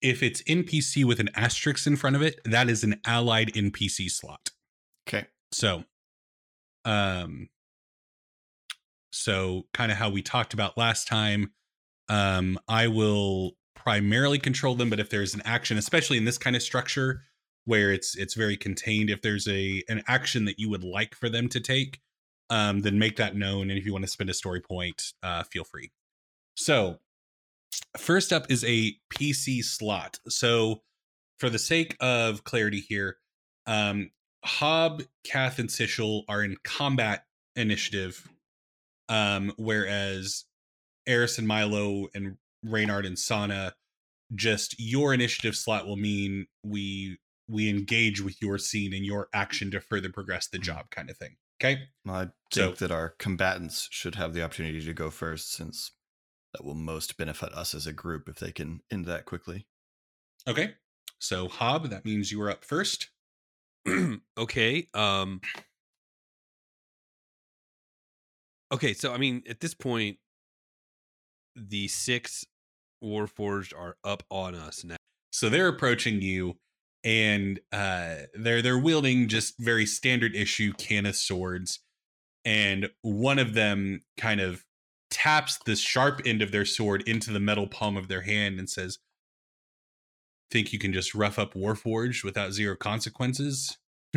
[0.01, 4.11] if it's NPC with an asterisk in front of it, that is an allied NPC
[4.11, 4.51] slot.
[5.09, 5.27] Okay.
[5.53, 5.85] So,
[6.85, 7.49] um,
[9.11, 11.53] so kind of how we talked about last time,
[12.09, 16.57] um, I will primarily control them, but if there's an action, especially in this kind
[16.57, 17.23] of structure
[17.65, 21.29] where it's it's very contained, if there's a an action that you would like for
[21.29, 22.01] them to take,
[22.51, 23.71] um, then make that known.
[23.71, 25.91] And if you want to spend a story point, uh, feel free.
[26.57, 26.99] So,
[27.97, 30.19] first up is a PC slot.
[30.29, 30.83] So,
[31.39, 33.19] for the sake of clarity here,
[33.67, 34.11] um,
[34.45, 37.25] Hob, Kath, and Sigil are in combat
[37.57, 38.29] initiative,
[39.09, 40.45] um, whereas
[41.07, 43.75] Eris and Milo and Reynard and Sana,
[44.35, 49.71] just your initiative slot will mean we we engage with your scene and your action
[49.71, 51.37] to further progress the job, kind of thing.
[51.61, 51.83] Okay.
[52.05, 52.33] Well, I think
[52.79, 55.91] So- that our combatants should have the opportunity to go first, since
[56.55, 59.67] that will most benefit us as a group if they can end that quickly.
[60.47, 60.75] Okay.
[61.19, 63.11] So Hob, that means you are up first.
[64.39, 64.89] okay.
[64.95, 65.41] Um
[68.73, 70.19] Okay, so I mean, at this point,
[71.55, 72.45] the six
[73.05, 74.97] Warforged are up on us now.
[75.31, 76.57] So they're approaching you,
[77.05, 81.81] and uh, they're they're wielding just very standard issue Cannith swords,
[82.45, 84.65] and one of them kind of
[85.11, 88.69] taps the sharp end of their sword into the metal palm of their hand and
[88.69, 88.99] says,
[90.51, 93.77] "Think you can just rough up Warforged without zero consequences?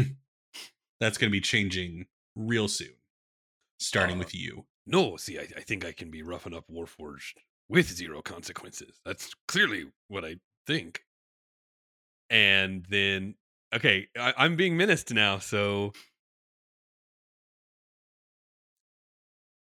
[0.99, 2.95] That's going to be changing real soon,
[3.79, 7.33] starting Uh, with you." No, see, I, I think I can be roughing up Warforged
[7.69, 8.99] with zero consequences.
[9.05, 11.03] That's clearly what I think.
[12.29, 13.35] and then
[13.73, 15.93] okay, I, I'm being menaced now, so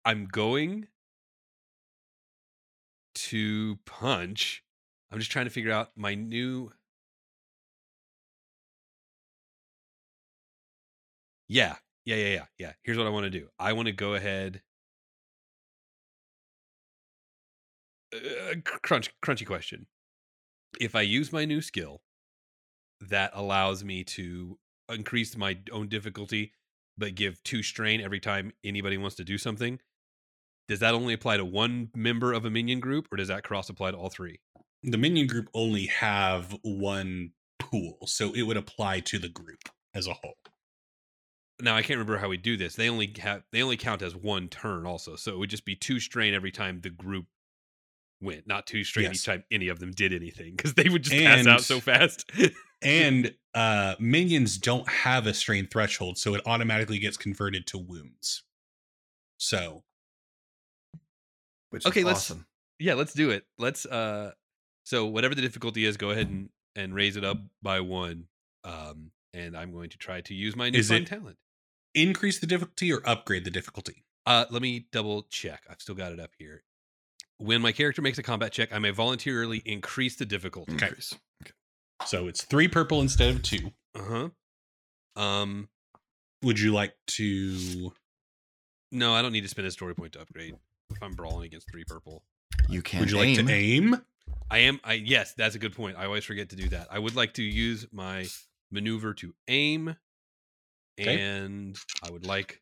[0.03, 0.87] I'm going
[3.15, 4.63] to punch.
[5.15, 6.73] I'm just trying to figure out my new.
[11.47, 11.75] Yeah,
[12.05, 12.73] yeah, yeah, yeah, yeah.
[12.83, 13.47] Here's what I want to do.
[13.57, 14.61] I want to go ahead.
[18.13, 19.87] Uh, crunch, crunchy question.
[20.79, 22.01] If I use my new skill,
[23.01, 24.57] that allows me to
[24.89, 26.53] increase my own difficulty,
[26.97, 29.79] but give two strain every time anybody wants to do something.
[30.67, 33.69] Does that only apply to one member of a minion group, or does that cross
[33.69, 34.39] apply to all three?
[34.87, 40.05] The minion group only have one pool, so it would apply to the group as
[40.07, 40.37] a whole.
[41.59, 42.75] Now I can't remember how we do this.
[42.75, 45.15] They only have they only count as one turn, also.
[45.15, 47.25] So it would just be two strain every time the group
[48.21, 49.15] went, not two strain Yes.
[49.15, 52.29] each time any of them did anything, because they would just pass out so fast.
[52.81, 58.43] And uh minions don't have a strain threshold, so it automatically gets converted to wounds.
[59.37, 59.83] So
[61.71, 62.31] Which Okay, is let's-
[62.77, 63.45] yeah, let's do it.
[63.57, 64.33] Let's uh
[64.85, 68.27] so whatever the difficulty is, go ahead and and raise it up by one.
[68.63, 71.37] Um and I'm going to try to use my new Is fun it- talent.
[71.93, 74.03] increase the difficulty or upgrade the difficulty.
[74.25, 75.63] Uh let me double check.
[75.69, 76.63] I've still got it up here.
[77.37, 80.73] When my character makes a combat check, I may voluntarily increase the difficulty.
[80.75, 80.87] Okay.
[80.87, 81.13] Increase.
[82.05, 83.71] So it's three purple instead of two.
[83.95, 84.29] Uh-huh.
[85.21, 85.69] Um
[86.43, 87.93] Would you like to
[88.91, 90.55] no, I don't need to spend a story point to upgrade.
[90.91, 92.23] If I'm brawling against three purple.
[92.69, 93.35] You can would you aim.
[93.37, 93.95] like to aim?
[94.49, 95.97] I am I yes, that's a good point.
[95.97, 96.87] I always forget to do that.
[96.91, 98.25] I would like to use my
[98.71, 99.95] maneuver to aim
[100.99, 101.19] Okay.
[101.19, 102.61] and I would like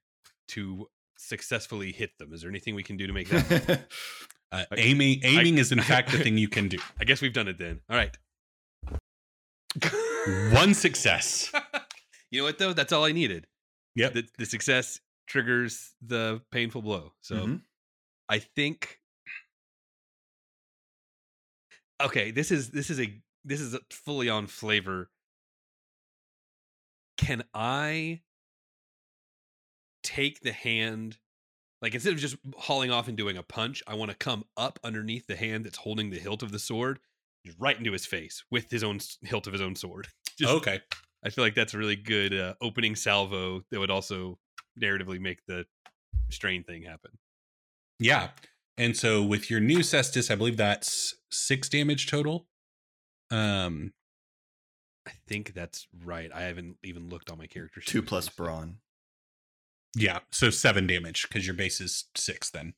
[0.50, 2.34] to successfully hit them.
[2.34, 3.88] Is there anything we can do to make that?
[4.52, 6.78] Uh, I- aiming aiming is in I- fact the thing you can do.
[7.00, 7.82] I guess we've done it then.
[7.90, 8.16] All right.
[10.54, 11.52] One success.
[12.32, 12.74] you know what though?
[12.74, 13.48] That's all I needed.
[13.96, 14.14] Yep.
[14.14, 17.14] The, the success triggers the painful blow.
[17.22, 17.62] So Mhm.
[18.30, 19.00] I think
[22.02, 25.10] Okay, this is this is a this is a fully on flavor.
[27.18, 28.22] Can I
[30.04, 31.18] take the hand
[31.84, 34.80] like instead of just hauling off and doing a punch, I want to come up
[34.86, 37.00] underneath the hand that's holding the hilt of the sword,
[37.46, 40.08] just right into his face with his own hilt of his own sword.
[40.38, 40.80] Just, okay.
[41.24, 44.40] I feel like that's a really good uh, opening salvo that would also
[44.82, 45.66] narratively make the
[46.32, 47.12] strain thing happen.
[48.00, 48.30] Yeah.
[48.78, 52.48] And so with your new cestus, I believe that's six damage total.
[53.32, 53.94] Um
[55.08, 56.32] I think that's right.
[56.34, 57.92] I haven't even looked on my character sheet.
[57.92, 58.78] Two plus brawn.
[59.96, 62.74] yeah, so seven damage because your base is six then.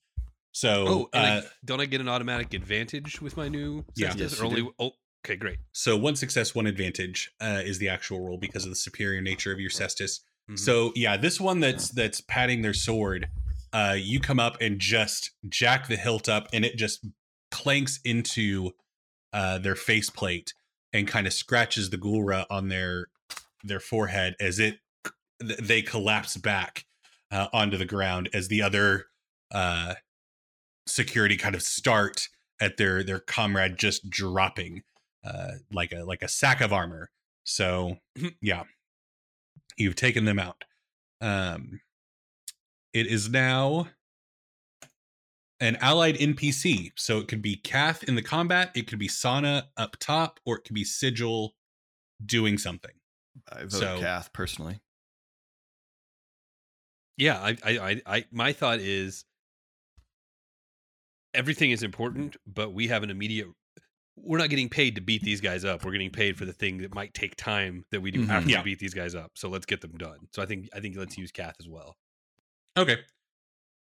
[0.52, 4.10] So Oh, and uh, I, don't I get an automatic advantage with my new Yeah.
[4.10, 4.20] Cestus?
[4.20, 4.92] Yes, or only oh,
[5.26, 5.60] okay, great.
[5.74, 9.52] so one success, one advantage uh, is the actual roll because of the superior nature
[9.52, 10.22] of your cestus.
[10.50, 10.58] Mhm.
[10.60, 13.28] So yeah, this one that's that's patting their sword,
[13.76, 17.06] uh, you come up and just jack the hilt up, and it just
[17.52, 18.72] clanks into
[19.34, 20.54] uh, their faceplate
[20.94, 23.08] and kind of scratches the gulra on their
[23.66, 24.78] their forehead as it
[25.42, 26.86] they collapse back
[27.32, 29.08] uh, onto the ground as the other
[29.52, 29.96] uh,
[30.88, 32.30] security kind of start
[32.62, 34.84] at their their comrade just dropping
[35.26, 37.10] uh, like a like a sack of armor.
[37.44, 37.98] So
[38.42, 38.64] yeah,
[39.78, 40.64] you've taken them out.
[41.20, 41.82] Um,
[42.96, 43.90] it is now
[45.60, 49.70] an allied NPC, so it could be Kath in the combat, it could be Sana
[49.78, 51.56] up top, or it could be Sigil
[52.26, 52.92] doing something.
[53.52, 54.80] I vote So- Kath personally.
[57.18, 59.26] yeah, I, I, I, I, my thought is
[61.34, 63.48] everything is important, but we have an immediate.
[64.18, 65.84] We're not getting paid to beat these guys up.
[65.84, 68.30] We're getting paid for the thing that might take time that we do Mhm.
[68.30, 68.62] after Yeah.
[68.62, 69.32] beat these guys up.
[69.36, 70.28] So let's get them done.
[70.32, 71.98] So I think, I think let's use Kath as well.
[72.78, 72.98] Okay.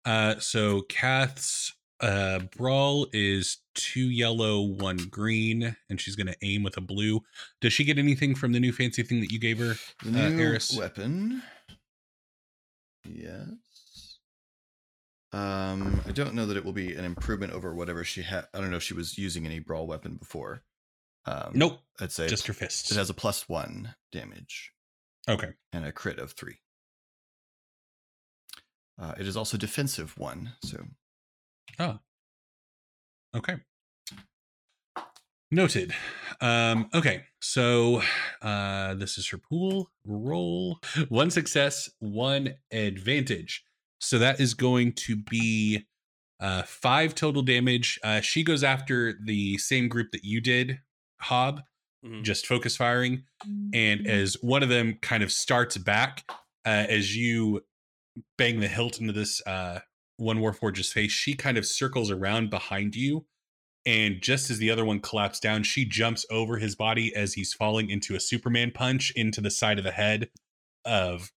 [0.06, 6.76] Uh, so Kath's uh brawl is two yellow, one green, and she's gonna aim with
[6.78, 7.22] a blue.
[7.62, 9.76] Does she get anything from the new fancy thing that you gave her?
[10.04, 10.76] The Uh, new Eris?
[10.76, 11.42] weapon.
[13.06, 14.20] Yes.
[15.32, 18.48] Um, I don't know that it will be an improvement over whatever she had.
[18.54, 20.64] I don't know if she was using any brawl weapon before.
[21.26, 22.92] Um, Nope, I'd say just her fists.
[22.92, 24.74] it has a plus one damage
[25.28, 25.54] Okay.
[25.72, 26.58] and a crit of three.
[29.00, 30.84] Uh, it is also defensive one, so
[31.80, 32.00] Oh.
[33.36, 33.56] Okay.
[35.52, 35.94] Noted.
[36.42, 38.02] Um, okay, so
[38.42, 39.92] uh this is her pool.
[40.06, 40.80] Roll
[41.10, 43.64] one success, one advantage.
[44.00, 45.86] So that is going to be
[46.40, 48.00] uh five total damage.
[48.04, 50.80] Uh she goes after the same group that you did,
[51.22, 51.62] Hob.
[52.06, 52.24] Mhm.
[52.24, 53.24] just focus firing.
[53.74, 56.26] And as one of them kind of starts back,
[56.66, 57.62] uh, as you
[58.38, 59.80] bang the hilt into this uh,
[60.18, 63.26] one Warforge's face, she kind of circles around behind you.
[63.86, 67.54] And just as the other one collapsed down, she jumps over his body as he's
[67.54, 70.30] falling into a Superman punch into the side of the head
[70.86, 71.32] of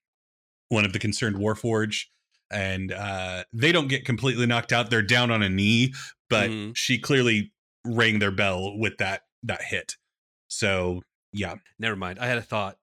[0.69, 2.05] one of the concerned Warforge.
[2.51, 4.91] And uh, they don't get completely knocked out.
[4.91, 5.93] They're down on a knee,
[6.29, 6.75] but Mhm.
[6.75, 7.51] she clearly
[7.83, 9.95] rang their bell with that that hit.
[10.47, 11.01] So
[11.33, 12.19] yeah, Never mind.
[12.19, 12.77] I had a thought.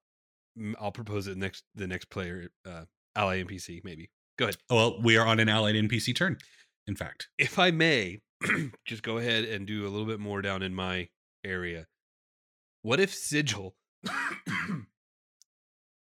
[0.58, 2.84] Mm, I'll propose it next the next player, uh,
[3.16, 4.10] ally NPC, maybe.
[4.38, 4.56] Go ahead.
[4.70, 6.38] well, we are on an allied NPC turn.
[6.86, 8.20] In fact, If I may,
[8.86, 11.08] just go ahead and do a little bit more down in my
[11.44, 11.86] area.
[12.82, 13.76] What if Sigil?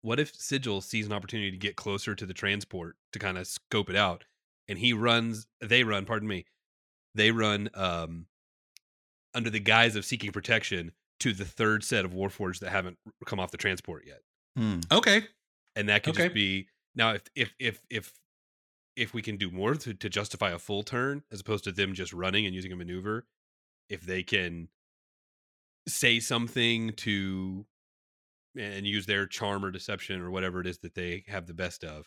[0.02, 3.46] what if Sigil sees an opportunity to get closer to the transport to kind of
[3.46, 4.24] scope it out,
[4.68, 5.46] and he runs?
[5.60, 6.04] They run.
[6.04, 6.46] Pardon me.
[7.14, 8.26] They run um,
[9.34, 12.96] under the guise of seeking protection to the third set of Warforged that haven't
[13.26, 14.20] come off the transport yet.
[14.56, 14.80] Hmm.
[14.92, 15.22] okay,
[15.74, 16.24] and that could Okay.
[16.24, 18.12] just be now if if if if
[18.96, 21.94] if we can do more to, to justify a full turn as opposed to them
[21.94, 23.26] just running and using a maneuver
[23.88, 24.68] if they can
[25.86, 27.64] say something to
[28.58, 31.84] and use their charm or deception or whatever it is that they have the best
[31.84, 32.06] of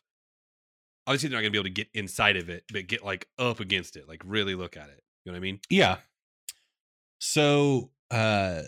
[1.08, 3.28] obviously they're not going to be able to get inside of it but get like
[3.40, 5.98] up against it like really look at it you know what i mean yeah.
[7.22, 8.64] So, uh,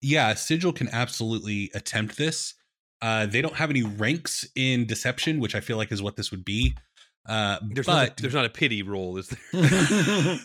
[0.00, 2.54] yeah, Sigil can absolutely attempt this.
[3.02, 6.30] Uh, they don't have any ranks in deception, which I feel like is what this
[6.30, 6.74] would be.
[7.28, 10.38] Uh, there's but not a, there's not a pity roll is there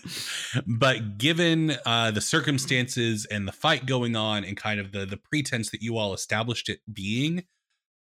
[0.67, 5.15] but given uh, the circumstances and the fight going on and kind of the the
[5.17, 7.45] pretense that you all established it being,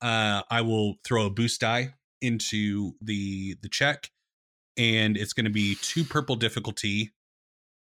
[0.01, 4.11] uh, I will throw a boost die into the the check,
[4.77, 7.13] and it's going to be two purple difficulty.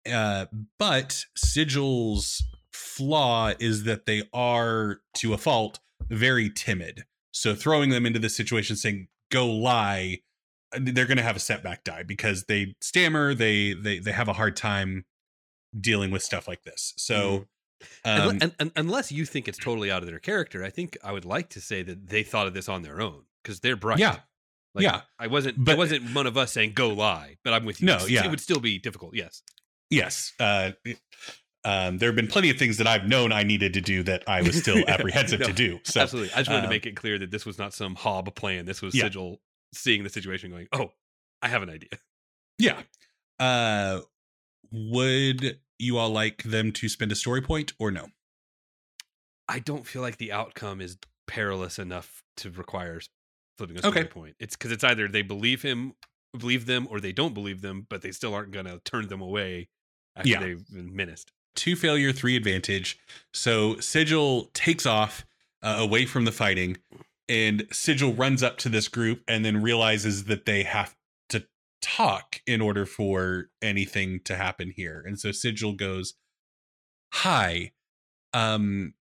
[0.10, 0.46] Uh,
[0.80, 5.80] but Sigil's flaw is that they are, to a fault,
[6.10, 7.06] very timid.
[7.32, 10.20] So throwing them into this situation, saying "go lie,"
[10.78, 14.34] they're going to have a setback die because they stammer they they they have a
[14.34, 15.06] hard time
[15.80, 17.46] dealing with stuff like this so
[18.06, 20.98] Unle- um, and, and- unless you think it's totally out of their character, I think
[21.04, 23.76] I would like to say that they thought of this on their own because they're
[23.76, 24.00] bright.
[24.00, 24.18] yeah
[24.74, 25.64] Like, yeah I wasn't.
[25.64, 27.86] But- it wasn't one of us saying "go lie," but I'm with you.
[27.88, 28.26] No, yeah.
[28.26, 29.14] it would still be difficult.
[29.14, 29.44] Yes,
[29.92, 30.72] yes uh
[31.68, 34.24] um there have been plenty of things that i've known i needed to do that
[34.28, 36.32] i was still apprehensive No, to do so absolutely.
[36.34, 38.66] I just wanted to um, make it clear that this was not some hob plan.
[38.66, 39.04] This was Yeah.
[39.06, 39.42] Sigil
[39.74, 40.92] seeing the situation, going, "Oh,
[41.42, 41.90] I have an idea."
[42.60, 42.82] yeah
[43.40, 44.00] uh
[44.72, 48.08] would you all like them to spend a story point or no
[49.48, 50.98] I don't feel like the outcome is
[51.28, 53.00] perilous enough to require
[53.58, 54.08] flipping a story Okay.
[54.08, 54.36] point.
[54.40, 55.94] It's because it's either they believe him,
[56.38, 59.22] believe them, or they don't believe them, but they still aren't going to turn them
[59.22, 59.70] away
[60.18, 60.40] after Yeah.
[60.42, 61.32] they've been menaced.
[61.58, 62.98] Two failure, three advantage.
[63.34, 65.26] So Sigil takes off
[65.62, 66.78] uh, away from the fighting,
[67.28, 70.96] and Sigil runs up to this group and then realizes that they have
[71.30, 71.46] to
[71.82, 75.04] talk in order for anything to happen here.
[75.06, 76.14] And so Sigil goes,
[77.14, 77.74] "Hi,
[78.34, 78.94] um,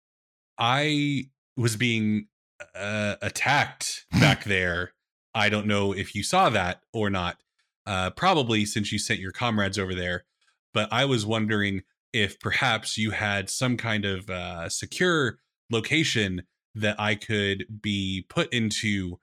[0.58, 2.26] I was being
[2.74, 4.92] uh, attacked back there.
[5.34, 7.36] I don't know if you saw that or not.
[7.84, 10.24] Uh, probably since you sent your comrades over there."
[10.72, 11.84] But I was wondering
[12.16, 15.38] if perhaps you had some kind of uh, secure
[15.70, 16.42] location
[16.74, 19.18] that I could be put into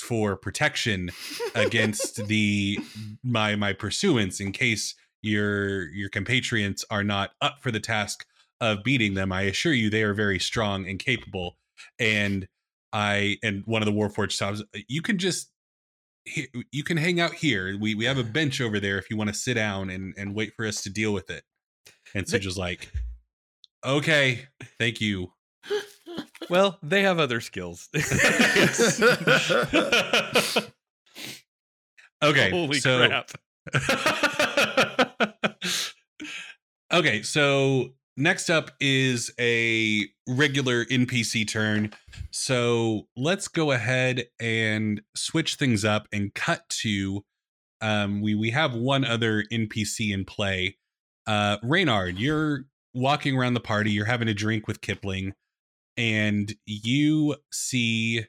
[0.00, 1.10] for protection
[1.54, 2.78] against the
[3.22, 8.24] my my pursuance in case your your compatriots are not up for the task
[8.62, 9.30] of beating them.
[9.30, 11.58] I assure you they are very strong and capable.
[11.98, 12.48] And
[12.94, 14.62] I and one of the Warforged stops.
[14.88, 15.50] You can just
[16.72, 17.76] you can hang out here.
[17.78, 20.34] We we have a bench over there if you want to sit down and and
[20.34, 21.44] wait for us to deal with it.
[22.14, 22.90] And They- Sigil's like,
[23.84, 24.46] okay,
[24.78, 25.32] thank you.
[26.50, 27.88] Well, they have other skills.
[32.22, 33.30] okay, Holy so crap!
[36.92, 41.92] okay, so next up is a regular NPC turn.
[42.30, 47.24] So let's go ahead and switch things up and cut to
[47.80, 50.76] um we we have one other NPC in play.
[51.28, 52.64] Uh Reynard, you're
[52.94, 55.34] walking around the party, you're having a drink with Kipling,
[55.98, 58.24] and you see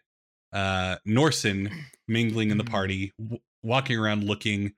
[0.51, 1.71] uh Norson
[2.07, 4.73] mingling in the party, w- walking around looking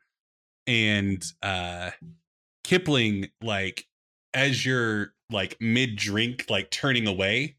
[0.67, 1.89] and uh
[2.63, 3.87] Kipling like
[4.35, 7.55] as you're like mid drink like turning away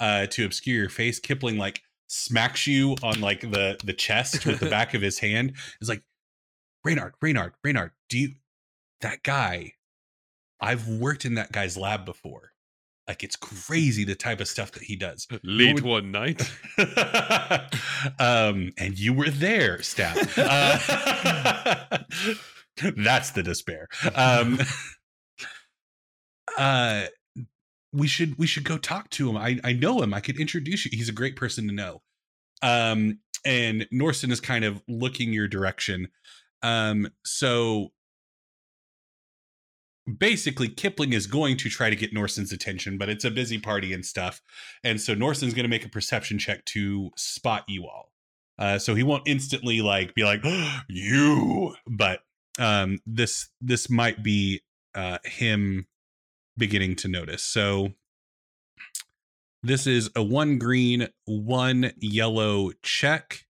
[0.00, 4.58] uh to obscure your face Kipling like smacks you on like the the chest with
[4.58, 5.52] the back of his hand.
[5.80, 6.02] Is like
[6.84, 8.30] Reynard Reynard Reynard do you
[9.02, 9.74] that guy
[10.60, 12.52] I've worked in that guy's lab before
[13.08, 15.26] Like it's crazy the type of stuff that he does.
[15.42, 16.42] Late would- one night.
[18.18, 20.16] um, and you were there, Stab.
[22.82, 23.88] Uh, that's the despair.
[24.14, 24.58] Um,
[26.56, 27.04] uh,
[27.92, 29.36] we should we should go talk to him.
[29.36, 30.14] I I know him.
[30.14, 30.90] I could introduce you.
[30.94, 32.02] He's a great person to know.
[32.62, 36.08] Um, and Norson is kind of looking your direction.
[36.62, 37.92] Um, so
[40.18, 43.92] basically Kipling is going to try to get Norson's attention, but it's a busy party
[43.92, 44.40] and stuff.
[44.82, 48.12] And so Norson's going to make a perception check to spot you all.
[48.58, 50.44] Uh, so he won't instantly like be like
[50.88, 52.20] you, but
[52.58, 54.60] um, this this might be
[54.94, 55.86] uh, him
[56.58, 57.42] beginning to notice.
[57.42, 57.94] So
[59.62, 63.46] this is a one green, one yellow check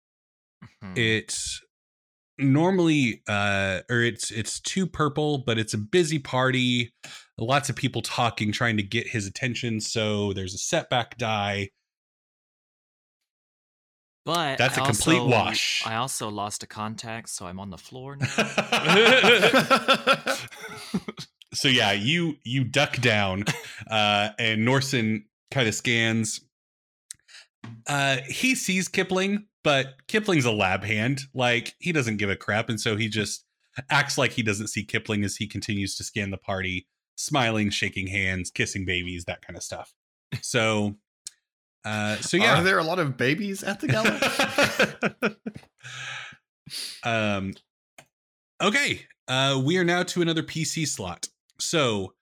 [0.82, 0.96] Mhm.
[0.98, 1.60] it's
[2.38, 6.92] normally uh or it's it's two purple but it's a busy party
[7.38, 11.70] lots of people talking trying to get his attention so there's a setback die
[14.26, 15.82] But That's a a complete wash.
[15.86, 18.26] I also lost a contact, so I'm on the floor now.
[21.54, 23.44] so yeah you you duck down
[23.90, 26.40] uh and norson kind of scans
[27.88, 31.22] uh he sees kipling but kipling's a lab hand.
[31.34, 32.68] Like he doesn't give a crap.
[32.68, 33.44] And so he just
[33.90, 36.86] acts like he doesn't see kipling as he continues to scan the party
[37.16, 39.92] smiling shaking hands kissing babies that kind of stuff.
[40.40, 40.94] So
[41.84, 42.60] uh so yeah.
[42.60, 45.34] Are there a lot of babies at the gala?
[47.02, 47.52] um
[48.62, 51.26] okay uh we are now to another pc slot.
[51.58, 52.14] So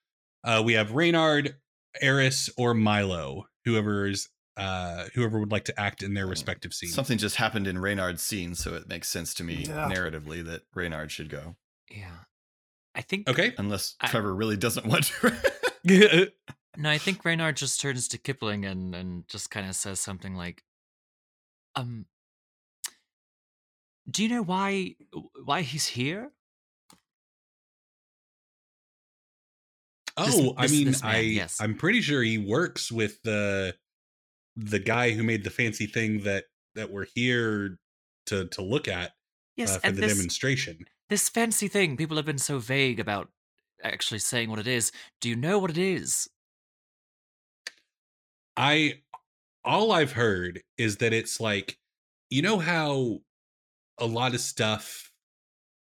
[0.45, 1.57] uh we have reynard
[2.01, 7.19] eris or milo whoever's uh whoever would like to act in their respective scenes Something
[7.19, 9.91] just happened in Reynard's scene, so it makes sense to me Yeah.
[9.93, 11.57] narratively that Reynard should go.
[11.91, 12.11] yeah.
[12.95, 15.05] I think okay Unless I- Trevor really doesn't want
[15.85, 16.33] to.
[16.77, 20.35] No, I think Reynard just turns to Kipling and and just kind of says something
[20.35, 20.65] like,
[21.77, 22.07] "Um,
[24.11, 24.97] do you know why
[25.45, 26.33] why he's here?"
[30.17, 31.61] oh This- i mean man, i yes.
[31.61, 33.75] i'm pretty sure he works with the
[34.57, 36.45] the guy who made the fancy thing that
[36.75, 37.79] that we're here
[38.27, 39.13] to to look at
[39.57, 41.97] Yes, uh, for the this demonstration this fancy thing.
[41.97, 43.31] People have been so vague about
[43.83, 44.91] actually saying what it is.
[45.21, 46.29] Do you know what it is?
[48.57, 49.03] I
[49.65, 51.79] all I've heard is that it's like
[52.31, 53.21] you know how
[53.99, 55.13] a lot of stuff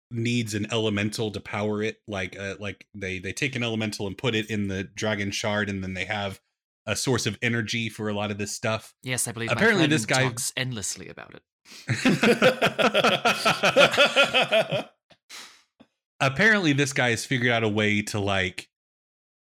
[0.09, 4.17] needs an elemental to power it like uh, like they they take an elemental and
[4.17, 6.39] put it in the dragon shard and then they have
[6.87, 8.93] a source of energy for a lot of this stuff.
[9.03, 9.51] Yes, I believe.
[9.51, 11.41] Apparently my this guy- talks endlessly about it.
[16.19, 18.69] Apparently this guy has figured out a way to like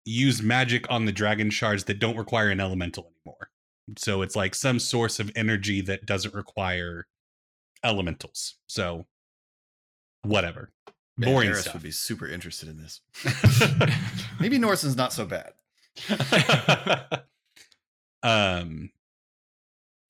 [0.05, 3.49] use magic on the dragon shards that don't require an elemental anymore.
[3.99, 7.07] So it's like some source of energy that doesn't require
[7.83, 8.57] elementals.
[8.69, 9.07] So
[10.23, 10.73] whatever.
[11.17, 11.75] Man, Boring Eris stuff.
[11.75, 13.01] would be super interested in this.
[14.41, 15.53] Maybe Norson's not so bad.
[18.23, 18.91] um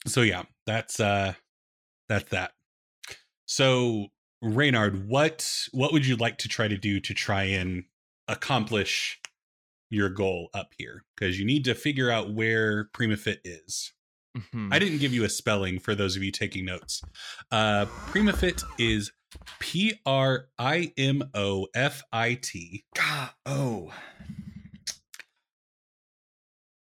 [0.06, 1.34] so yeah, that's uh
[2.08, 2.52] that's that.
[3.46, 4.08] So
[4.42, 7.84] Reynard, what what would you like to try to do to try and
[8.28, 9.20] accomplish
[9.90, 11.04] your goal up here?
[11.16, 13.92] Because you need to figure out where Primofit is.
[14.36, 14.72] Mhm.
[14.72, 17.02] I didn't give you a spelling for those of you taking notes.
[17.50, 19.12] Uh Primofit is
[19.60, 22.84] P R I M O F I T.
[23.46, 23.92] Oh.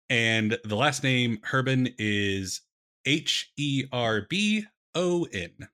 [0.09, 2.61] And the last name, Herbon, is
[3.05, 5.67] H E R B O N.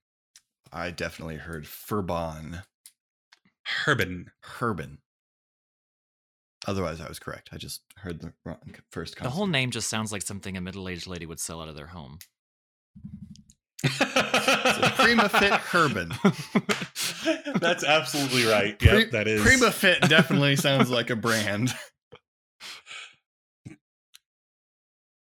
[0.72, 2.64] I definitely heard Furbon.
[3.66, 4.32] Herbon.
[4.44, 4.98] Herban.
[6.66, 7.50] Otherwise, I was correct.
[7.52, 8.58] I just heard the wrong
[8.92, 11.76] first The whole name just sounds like something a middle-aged lady would sell out of
[11.76, 12.20] their home.
[13.84, 13.90] So
[14.96, 16.10] Prima Fit Herban.
[17.60, 18.82] That's absolutely right.
[18.82, 19.42] Yep, Pri- that is.
[19.42, 21.74] Prima Fit definitely sounds like a brand.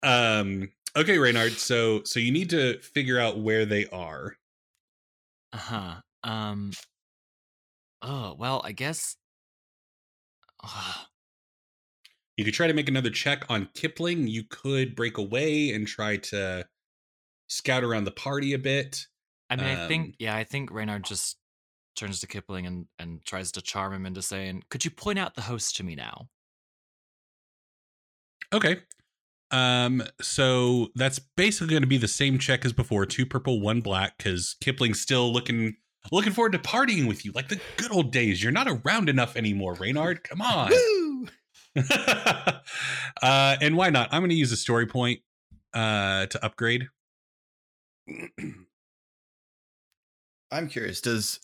[0.06, 0.72] Um.
[0.95, 1.53] Okay, Reynard.
[1.53, 4.38] So, so you need to figure out where they are.
[5.53, 6.01] Uh huh.
[6.24, 6.72] Um.
[8.01, 9.18] Oh well, I guess.
[10.64, 11.10] Ah,
[12.38, 14.28] You could try to make another check on Kipling.
[14.28, 16.68] You could break away and try to
[17.47, 19.08] scout around the party a bit.
[19.49, 21.38] I mean, I Um, think yeah, I think Reynard just
[21.95, 25.36] turns to Kipling and and tries to charm him into saying, "Could you point out
[25.36, 26.30] the host to me now?"
[28.53, 28.82] Okay.
[29.52, 33.82] Um, so that's basically going to be the same check as before: two purple, one
[33.82, 34.18] black.
[34.18, 35.76] Because Kipling's still looking
[36.12, 38.41] looking forward to partying with you, like the good old days.
[38.41, 40.24] You're not around enough anymore, Reynard.
[40.24, 40.72] Come on.
[40.72, 41.28] Woo!
[43.22, 44.10] uh, and why not?
[44.12, 45.22] I'm going to use a story point
[45.74, 46.88] uh, to upgrade.
[50.52, 51.02] I'm curious.
[51.02, 51.39] Does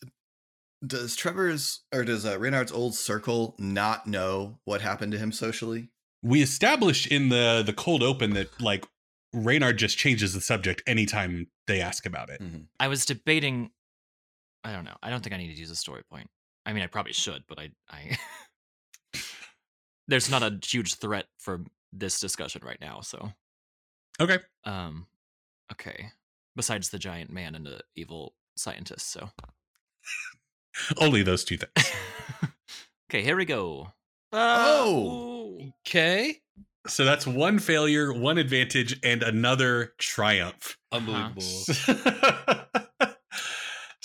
[0.85, 5.89] does Trevor's or does uh, Reynard's old circle not know what happened to him socially?
[6.23, 8.85] We established in the the cold open that like
[9.33, 12.41] Reynard just changes the subject anytime they ask about it.
[12.41, 12.67] Mhm.
[12.79, 13.71] I was debating.
[14.63, 14.97] I don't know.
[15.01, 16.29] I don't think I need to use a story point.
[16.65, 18.17] I mean, I probably should, but I, I
[20.07, 23.01] there's not a huge threat for this discussion right now.
[23.01, 23.31] So,
[24.19, 24.37] Okay.
[24.65, 25.07] um,
[25.71, 26.11] okay.
[26.55, 29.31] Besides the giant man and the evil scientist, so
[30.97, 31.71] Only those two things.
[33.09, 33.91] okay, here we go.
[34.33, 35.27] Oh!
[35.27, 35.30] ooh.
[35.87, 36.37] Okay.
[36.87, 40.77] So that's one failure, one advantage, and another triumph.
[40.91, 41.41] Unbelievable.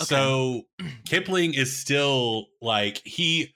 [0.01, 0.61] so
[1.05, 3.55] Kipling is still like he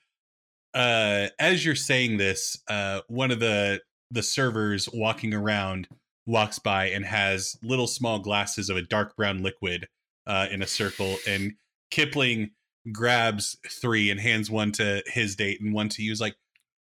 [0.73, 5.87] uh as you're saying this, uh one of the the servers walking around
[6.25, 9.87] walks by and has little small glasses of a dark brown liquid
[10.27, 11.53] uh in a circle and
[11.91, 12.51] Kipling
[12.91, 16.35] grabs three and hands one to his date and one to you is like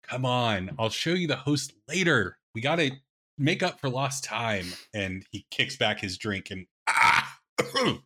[0.08, 2.90] come on i'll show you the host later we gotta
[3.36, 7.38] make up for lost time and he kicks back his drink and ah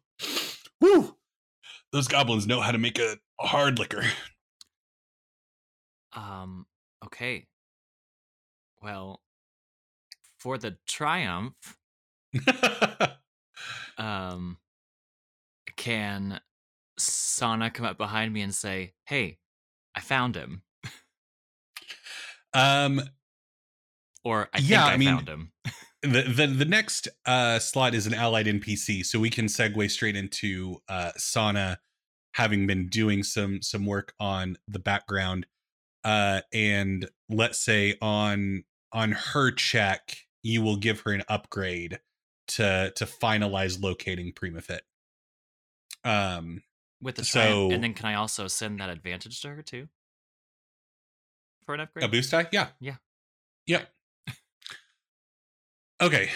[0.80, 1.16] woo
[1.92, 4.04] those goblins know how to make a, a hard liquor
[6.14, 6.66] Um.
[7.04, 7.46] Okay.
[8.82, 9.20] Well,
[10.38, 11.54] for the triumph,
[13.98, 14.58] um,
[15.76, 16.40] can
[16.98, 19.38] Sana come up behind me and say, "Hey,
[19.94, 20.62] I found him,"
[22.54, 23.00] um
[24.24, 25.52] or "I Yeah, think I I, mean- found him"?
[26.02, 30.16] the, the the next uh slot is an allied npc so we can segue straight
[30.16, 31.78] into uh sana
[32.34, 35.46] having been doing some some work on the background
[36.04, 42.00] uh and let's say on on her check you will give her an upgrade
[42.48, 44.80] to to finalize locating Primofit
[46.04, 46.62] um
[47.00, 49.88] With the triumph, so- and then can I also send that advantage to her too?
[51.66, 52.04] For an upgrade?
[52.04, 52.96] a boost die yeah Yeah.
[53.66, 53.82] yeah
[56.00, 56.30] okay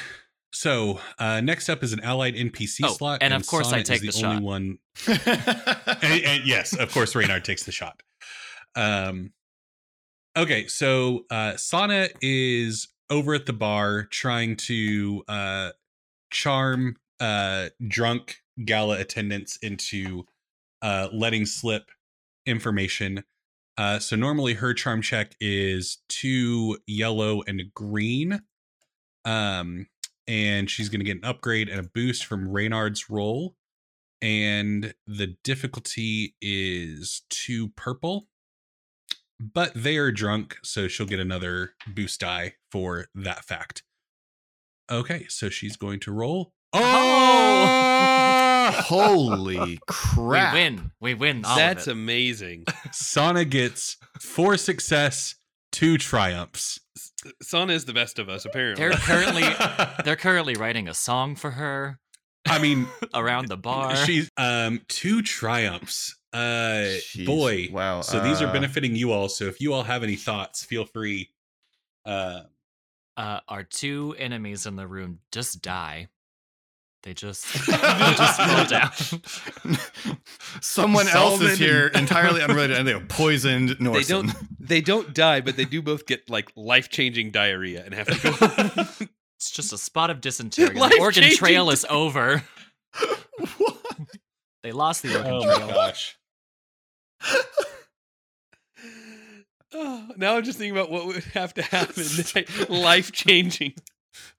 [0.52, 3.82] so uh next up is an allied npc Oh, slot and of course I Sana
[3.82, 4.42] is take the only shot.
[4.42, 4.78] one
[6.02, 8.02] and, and yes, of course, Reynard takes the shot.
[8.74, 9.32] Um,
[10.36, 15.70] okay, so uh, Sana is over at the bar trying to uh,
[16.30, 20.24] charm uh, drunk gala attendants into
[20.80, 21.90] uh, letting slip
[22.46, 23.22] information.
[23.78, 28.40] Uh, so normally her charm check is two yellow and a green.
[29.24, 29.86] Um,
[30.26, 33.54] and she's going to get an upgrade and a boost from Reynard's roll
[34.22, 38.28] and the difficulty is two purple
[39.38, 43.82] but they are drunk so she'll get another boost die for that fact.
[44.90, 46.52] Okay so she's going to roll.
[46.72, 48.12] Oh
[48.72, 50.54] Holy crap!
[50.54, 50.90] We win.
[51.00, 51.44] We win.
[51.44, 52.00] All That's of it.
[52.00, 52.64] amazing.
[52.92, 55.34] sana gets four success
[55.72, 56.80] two triumphs
[57.42, 58.82] Sana is the best of us, apparently.
[58.88, 59.42] They're currently
[60.04, 61.98] they're currently writing a song for her
[62.48, 63.96] i mean around the bar.
[63.96, 69.28] she's um two triumphs uh Jeez, boy wow, so these are uh, benefiting you all
[69.28, 71.30] so if you all have any thoughts feel free
[72.04, 72.42] uh
[73.16, 76.08] uh, our two enemies in the room just die.
[77.06, 78.90] They just they just fall down.
[80.60, 85.40] Someone else is here entirely unrelated, and they have poisoned they don't they don't die,
[85.40, 89.06] but they do both get like life changing diarrhea and have to go.
[89.38, 90.70] It's just a spot of dysentery.
[90.70, 92.42] The Oregon Life-changing Trail is over.
[93.58, 93.96] What?
[94.62, 95.66] They lost the Oregon oh Trail.
[95.66, 96.16] my gosh
[99.74, 102.04] oh, now I'm just thinking about what would have to happen.
[102.68, 103.74] life changing.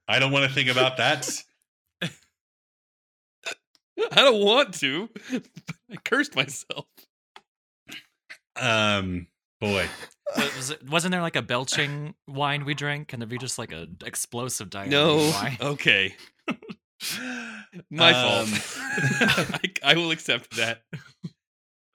[0.07, 1.29] I don't want to think about that.
[4.11, 5.09] I don't want to.
[5.91, 6.85] I cursed myself.
[8.55, 9.27] Um,
[9.61, 9.87] boy,
[10.35, 13.07] Was it, wasn't there like a belching wine we drank?
[13.09, 15.17] Can there be just like a explosive diarrhea No.
[15.17, 15.57] wine?
[15.61, 16.15] Okay.
[17.91, 18.77] My Um, fault.
[19.63, 20.81] I, I will accept that.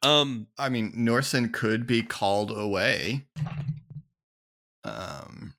[0.03, 0.47] Um.
[0.59, 3.27] I mean, Norson could be called away.
[4.85, 5.55] Um,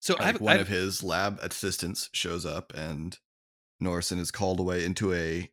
[0.00, 3.18] So like I've, one I've, of his lab assistants shows up, and
[3.80, 5.50] Norson is called away into a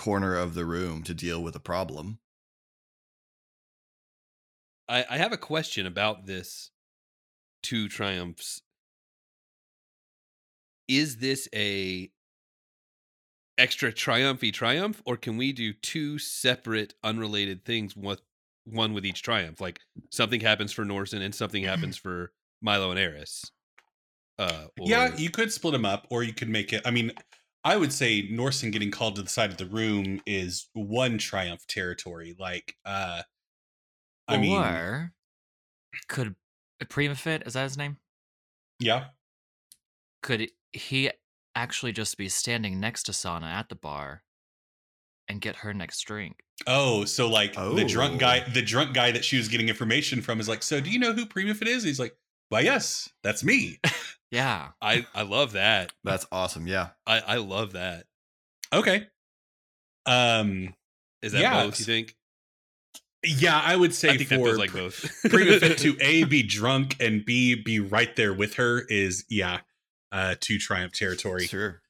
[0.00, 2.18] corner of the room to deal with a problem.
[4.88, 6.70] I, I have a question about this
[7.62, 8.62] two triumphs.
[10.88, 12.10] Is this a
[13.58, 18.22] extra triumphy triumph, or can we do two separate, unrelated things with
[18.64, 19.60] one with each triumph?
[19.60, 22.32] Like something happens for Norson and something happens for
[22.62, 23.44] Milo and Eris.
[24.38, 26.80] Uh, yeah, you could split them up, or you could make it.
[26.86, 27.12] I mean,
[27.64, 31.66] I would say Norson getting called to the side of the room is one triumph
[31.66, 32.34] territory.
[32.38, 33.22] Like, uh,
[34.28, 35.12] I mean, or
[36.08, 36.36] could
[36.88, 37.98] Prima Fit is that his name?
[38.78, 39.06] yeah,
[40.22, 41.10] Could he
[41.54, 44.22] actually just be standing next to Sana at the bar
[45.28, 46.36] and get her next drink?
[46.66, 47.74] Oh, so like oh.
[47.74, 48.18] the drunk Oh.
[48.18, 50.98] guy, the drunk guy that she was getting information from is like, so do you
[50.98, 51.82] know who Primofit is?
[51.82, 52.14] He's like,
[52.50, 53.78] why, yes, that's me.
[54.32, 54.68] Yeah.
[54.80, 55.92] I I love that.
[56.04, 56.68] That's awesome.
[56.68, 56.90] Yeah.
[57.04, 58.04] I I love that.
[58.72, 59.08] okay.
[60.06, 60.72] Um,
[61.20, 61.80] Is that Yeah, both?
[61.80, 62.14] You think?
[63.24, 65.00] yeah, I would say I think for that feels like Pri- both.
[65.26, 69.62] Primofit to A, be drunk and B, be right there with her is, yeah,
[70.12, 71.46] uh, to triumph territory.
[71.48, 71.82] Sure.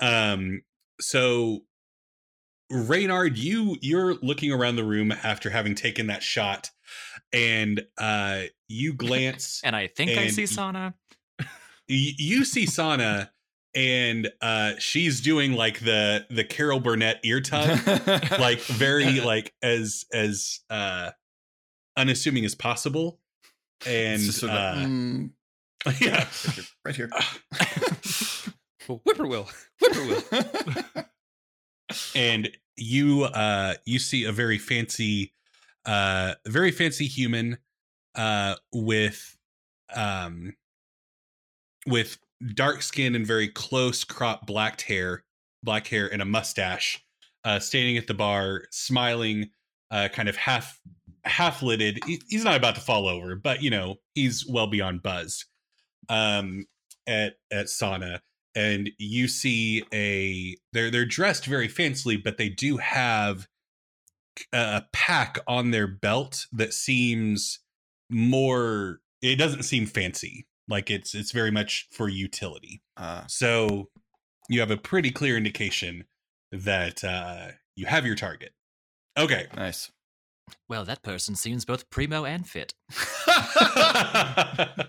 [0.00, 0.62] Um,
[1.00, 1.60] so
[2.72, 6.70] Reynard, you you're looking around the room after having taken that shot,
[7.32, 9.60] and uh, you glance.
[9.64, 10.94] And I think I see y- Sana.
[11.40, 11.46] y-
[11.88, 13.30] you see Sana,
[13.74, 17.78] and uh, she's doing like the the Carol Burnett ear tug,
[18.38, 21.10] like very like as as uh,
[21.96, 23.18] unassuming as possible,
[23.86, 25.30] and It's just sort of uh, like, mm,
[26.00, 26.28] yeah.
[26.84, 27.10] right here.
[28.88, 29.48] Well, whippoorwill,
[29.80, 31.04] whippoorwill.
[32.14, 35.32] and you uh you see a very fancy
[35.86, 37.58] uh very fancy human
[38.14, 39.36] uh with
[39.94, 40.54] um
[41.86, 42.18] with
[42.54, 45.24] dark skin and very close cropped black hair
[45.62, 47.04] black hair and a mustache
[47.44, 49.50] uh standing at the bar smiling
[49.90, 50.80] uh kind of half
[51.24, 55.02] half lidded He- he's not about to fall over but you know he's well beyond
[55.02, 55.44] buzzed
[56.08, 56.66] um
[57.06, 58.22] at at Sana.
[58.54, 63.48] And you see a they're they're dressed very fancily but they do have
[64.52, 67.60] a pack on their belt that seems
[68.10, 72.82] more it doesn't seem fancy like it's it's very much for utility.
[72.96, 73.88] Uh, so
[74.48, 76.04] you have a pretty clear indication
[76.50, 78.52] that uh you have your target.
[79.18, 79.46] Okay.
[79.56, 79.90] Nice.
[80.68, 82.74] Well, that person seems both primo and fit.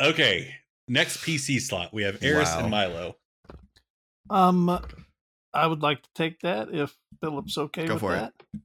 [0.00, 0.54] okay
[0.88, 2.60] next pc slot we have eris Wow.
[2.60, 3.16] and milo
[4.30, 4.68] Um,
[5.54, 8.18] I would like to take that if Philip's okay Go with for it.
[8.18, 8.60] that.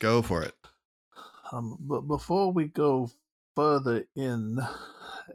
[0.00, 0.54] Go for it.
[1.52, 3.10] Um, but before we go
[3.54, 4.58] further in,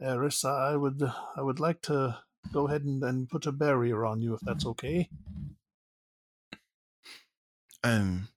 [0.00, 1.02] Eris, I would
[1.36, 2.18] I would like to
[2.52, 5.08] go ahead and, and put a barrier on you if that's okay.
[7.82, 8.28] Um,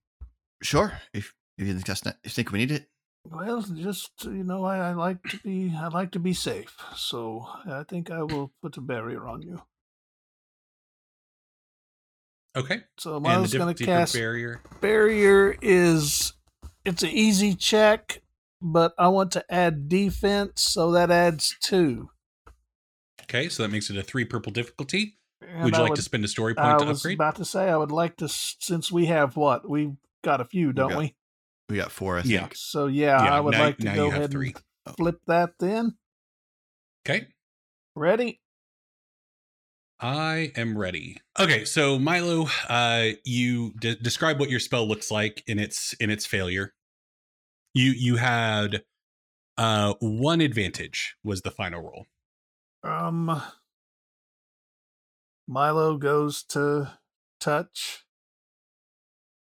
[0.62, 0.94] sure.
[1.14, 2.90] If if you think that's not, if you think we need it,
[3.30, 7.48] Well, just you know, I, I like to be I like to be safe, so
[7.66, 9.62] I think I will put a barrier on you.
[12.56, 16.34] okay So Milo's going to cast barrier barrier is
[16.86, 18.22] it's an easy check,
[18.62, 22.10] but I want to add defense, so that adds two.
[23.24, 25.96] okay so that makes it a three purple difficulty And would you I like would-
[25.96, 26.88] to spend a story I point to upgrade?
[26.88, 30.42] I was about to say I would like to, since we have what we've got
[30.42, 31.16] a few, don't we?
[31.70, 32.18] We got four.
[32.18, 32.50] I Yeah.
[32.54, 34.54] So yeah, Yeah, I would now- like to go ahead three.
[34.86, 35.52] and flip that.
[35.60, 35.98] Then
[37.06, 37.28] okay
[37.96, 38.40] ready?
[40.00, 41.22] I am ready.
[41.40, 46.10] Okay, so Milo, uh, you de- describe what your spell looks like in its in
[46.10, 46.74] its failure.
[47.74, 48.84] You you had
[49.58, 52.06] uh one advantage was the final roll.
[52.84, 53.42] Um,
[55.48, 56.98] Milo goes to
[57.40, 58.06] touch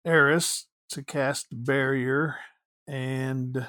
[0.06, 2.38] Eris to cast barrier,
[2.88, 3.68] and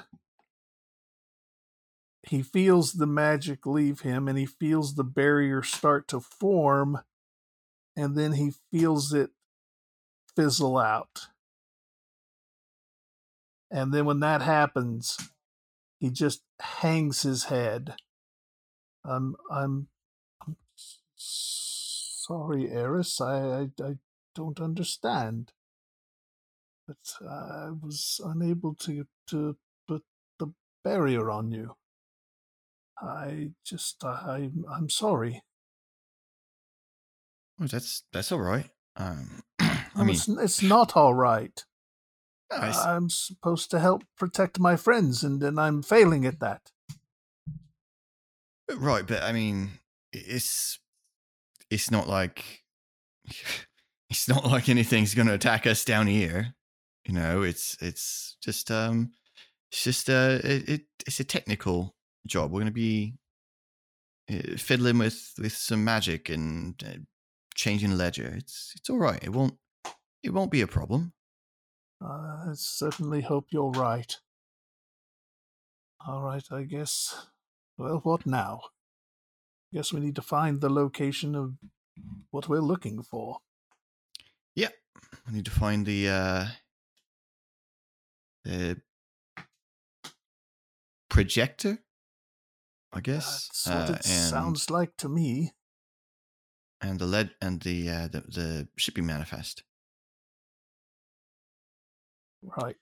[2.22, 7.00] he feels the magic leave him, and he feels the barrier start to form,
[7.96, 9.30] and then he feels it
[10.36, 11.26] fizzle out.
[13.70, 15.16] And then when that happens,
[15.98, 17.94] he just hangs his head.
[19.04, 19.88] I'm I'm,
[21.16, 23.20] sorry, Eris.
[23.20, 23.96] I, I I
[24.34, 25.52] don't understand.
[26.90, 30.02] But I was unable to to put
[30.40, 30.48] the
[30.82, 31.76] barrier on you.
[33.00, 35.44] I just I I'm sorry.
[37.60, 38.68] Oh, that's that's all right.
[38.96, 41.64] Um, I mean, it's, it's not all right.
[42.50, 46.72] I'm supposed to help protect my friends, and, and I'm failing at that.
[48.74, 49.70] right, but I mean,
[50.12, 50.80] it's
[51.70, 52.64] it's not like
[54.10, 56.56] it's not like anything's going to attack us down here.
[57.10, 59.10] You know, it's it's just um,
[59.72, 62.52] it's just uh, it, it it's a technical job.
[62.52, 63.14] We're going to be
[64.30, 66.98] uh, fiddling with with some magic and uh,
[67.56, 68.32] changing ledger.
[68.36, 69.18] It's it's all right.
[69.24, 69.54] It won't
[70.22, 71.12] it won't be a problem.
[72.00, 74.16] I certainly hope you're right.
[76.06, 77.26] All right, I guess.
[77.76, 78.60] Well, what now?
[79.72, 81.54] I guess we need to find the location of
[82.30, 83.38] what we're looking for.
[84.54, 84.68] Yeah,
[85.26, 86.46] we need to find the uh
[88.44, 88.80] the
[91.08, 91.78] projector.
[92.92, 93.48] I guess.
[93.64, 95.52] That's what uh, it sounds like to me.
[96.80, 99.62] and the lead and the uh, the the shipping manifest.
[102.42, 102.76] Right.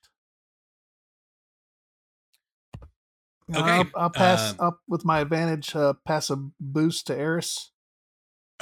[3.51, 5.75] Okay, I'll, I'll pass um, up with my advantage.
[5.75, 7.73] Uh, pass a boost to Eris.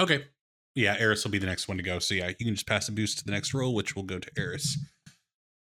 [0.00, 0.24] Okay.
[0.74, 1.98] Yeah, Eris will be the next one to go.
[1.98, 4.18] So yeah, you can just pass a boost to the next roll, which will go
[4.18, 4.78] to Eris.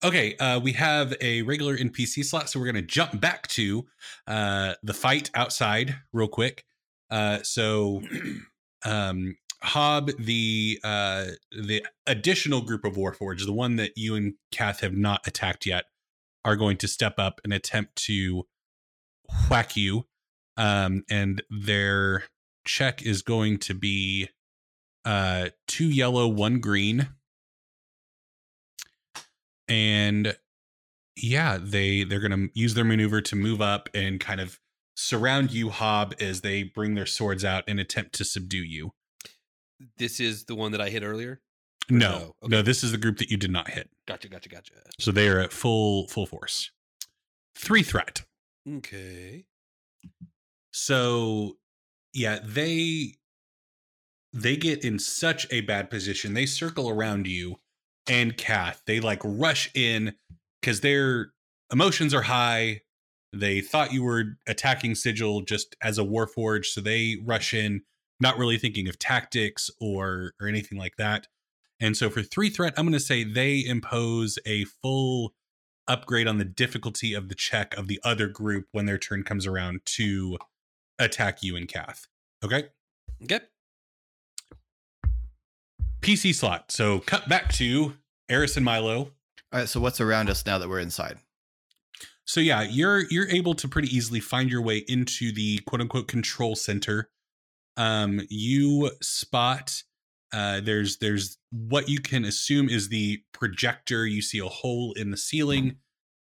[0.03, 3.86] Okay, uh, we have a regular NPC slot, so we're gonna jump back to
[4.26, 6.64] uh, the fight outside real quick.
[7.11, 8.03] Uh, so,
[8.86, 14.80] um, Hob, the uh, the additional group of Warforged, the one that you and Kath
[14.80, 15.84] have not attacked yet,
[16.46, 18.46] are going to step up and attempt to
[19.51, 20.07] whack you.
[20.57, 22.24] Um, and their
[22.66, 24.30] check is going to be
[25.05, 27.09] uh two yellow one green
[29.71, 30.37] and
[31.16, 34.59] yeah they they're gonna use their maneuver to move up and kind of
[34.97, 38.93] surround you hob as they bring their swords out and attempt to subdue you
[39.97, 41.41] This is the one that I hit earlier.
[41.89, 42.49] no no?
[42.49, 44.75] no this is the group that you did not hit Gotcha, gotcha, gotcha.
[44.99, 46.71] so they are at full full force
[47.57, 48.23] three threat
[48.68, 49.47] Okay.
[50.73, 51.57] So
[52.12, 53.14] yeah, they
[54.33, 56.35] they get in such a bad position.
[56.35, 57.57] They circle around you
[58.11, 58.82] and Kath.
[58.86, 60.14] They like rush in
[60.61, 61.32] because their
[61.72, 62.82] emotions are high.
[63.32, 67.82] They thought you were attacking Sigil just as a warforge, so they rush in,
[68.18, 71.28] not really thinking of tactics or or anything like that.
[71.78, 75.32] And so for three threat, I'm going to say they impose a full
[75.88, 79.46] upgrade on the difficulty of the check of the other group when their turn comes
[79.46, 80.36] around to
[80.98, 82.06] attack you and Kath.
[82.44, 82.64] Okay?
[83.22, 83.40] Okay.
[86.00, 86.70] PC slot.
[86.70, 87.94] So cut back to
[88.31, 88.99] Eris and Milo.
[88.99, 89.11] All
[89.53, 89.68] right.
[89.68, 91.18] So what's around us now that we're inside?
[92.24, 96.09] So yeah, you're you're able to pretty easily find your way into the quote unquote
[96.09, 97.11] control center.
[97.76, 99.83] Um, you spot
[100.33, 104.07] uh, there's there's what you can assume is the projector.
[104.07, 105.76] You see a hole in the ceiling,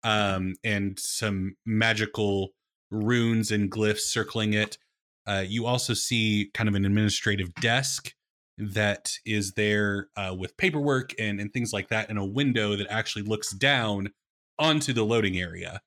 [0.04, 2.50] um, and some magical
[2.90, 4.78] runes and glyphs circling it.
[5.26, 8.14] Uh, you also see kind of an administrative desk
[8.58, 12.88] that is there uh, with paperwork and and things like that, and a window that
[12.90, 14.14] actually looks down
[14.60, 15.82] onto the loading area.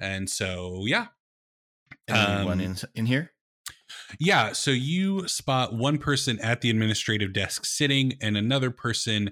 [0.00, 1.08] And so, yeah,
[2.08, 3.34] Anyone Um, in in here?
[4.18, 4.52] yeah.
[4.52, 9.30] So you spot one person at the administrative desk sitting, and another person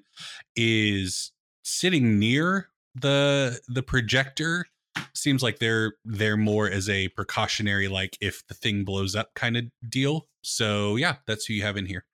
[0.57, 1.33] is
[1.65, 4.67] sitting near the the projector.
[5.15, 9.57] Seems like they're they're more as a precautionary, like if the thing blows up kind
[9.57, 10.29] of deal.
[10.43, 12.05] So yeah, that's who you have in here.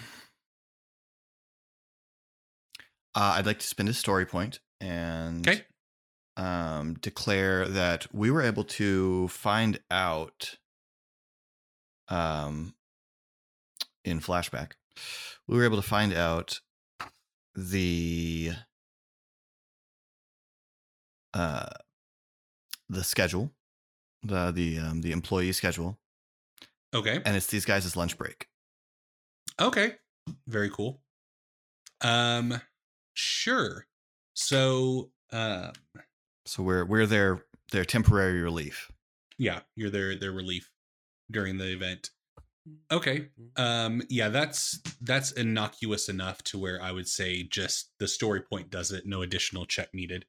[3.15, 5.65] Uh, I'd like to spend a story point and Okay.
[6.37, 10.59] um, declare that we were able to find out
[12.09, 12.75] um,
[14.05, 14.73] in flashback,
[15.47, 16.61] we were able to find out
[17.55, 18.53] the
[21.35, 21.67] uh,
[22.89, 23.53] the schedule,
[24.23, 25.99] the the um, the employee schedule,
[26.95, 27.21] Okay.
[27.25, 28.47] and it's these guys' lunch break.
[29.61, 29.95] Okay.
[30.47, 31.03] Very cool.
[32.01, 32.61] Um,
[33.15, 33.87] sure.
[34.35, 35.73] So, um,
[36.47, 38.91] So we're we're their their temporary relief.
[39.39, 40.71] yeah you're their their relief
[41.31, 42.11] during the event
[42.91, 48.41] okay um yeah that's that's innocuous enough to where i would say just the story
[48.43, 50.25] point does it no additional check needed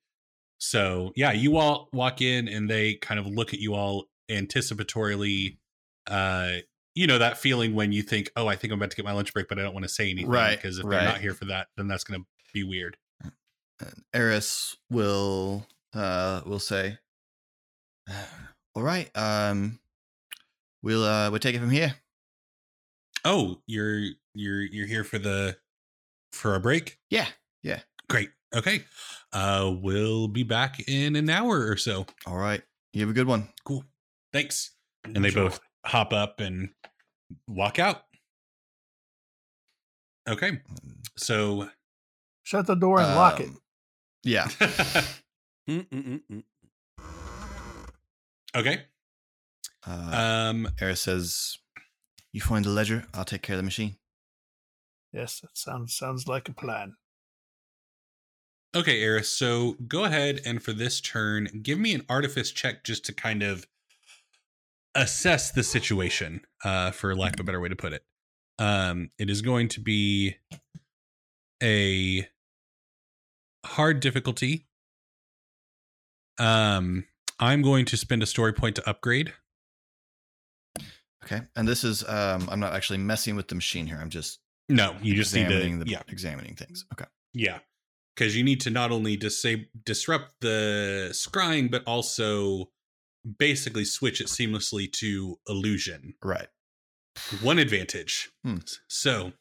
[0.59, 5.57] so yeah you all walk in and they kind of look at you all anticipatorily
[6.07, 6.53] uh
[6.95, 9.13] you know that feeling when you think oh i think i'm about to get my
[9.13, 10.91] lunch break but i don't want to say anything Right, because if right.
[10.99, 12.23] they're not here for that then that's gonna
[12.53, 12.97] be weird
[13.79, 16.97] And Eris will uh will say,
[18.75, 19.79] "All right, um,
[20.83, 21.95] we'll uh we'll take it from here."
[23.25, 23.99] oh you're
[24.33, 25.55] you're you're here for the
[26.31, 27.27] for a break Yeah,
[27.63, 27.81] Yeah.
[28.09, 28.29] Great.
[28.55, 28.83] Okay.
[29.31, 32.05] Uh we'll be back in an hour or so.
[32.25, 32.61] all right.
[32.93, 33.47] You have a good one.
[33.63, 33.85] Cool.
[34.33, 34.71] Thanks.
[35.05, 36.69] And they both hop up and
[37.47, 38.03] walk out.
[40.29, 40.61] Okay.
[41.17, 41.69] So
[42.43, 43.47] Shut the door and lock it.
[43.49, 43.57] Um,
[44.23, 44.47] Yeah.
[48.55, 48.83] Okay.
[49.87, 50.09] Uh,
[50.51, 51.57] Um Eris says,
[52.33, 53.05] "You find the ledger.
[53.13, 53.95] I'll take care of the machine."
[55.13, 56.95] Yes, that sounds sounds like a plan.
[58.75, 59.29] Okay, Eris.
[59.29, 63.41] So go ahead and for this turn, give me an artifice check just to kind
[63.43, 63.65] of
[64.95, 68.03] assess the situation, uh, for lack of a better way to put it.
[68.59, 70.35] Um, it is going to be
[71.63, 72.27] a
[73.65, 74.67] hard difficulty.
[76.37, 77.05] Um,
[77.39, 79.33] I'm going to spend a story point to upgrade.
[81.23, 81.41] Okay.
[81.55, 83.99] And this is um I'm not actually messing with the machine here.
[84.01, 84.39] I'm just
[84.69, 86.85] No, you just need examining to the yeah, examining things.
[86.93, 87.05] Okay.
[87.33, 87.59] yeah,
[88.15, 92.71] because you need to not only disab- disrupt the scrying, but also
[93.37, 96.15] basically switch it seamlessly to illusion.
[96.23, 96.47] Right.
[97.41, 98.29] One advantage.
[98.43, 98.57] Hmm.
[98.87, 99.33] So,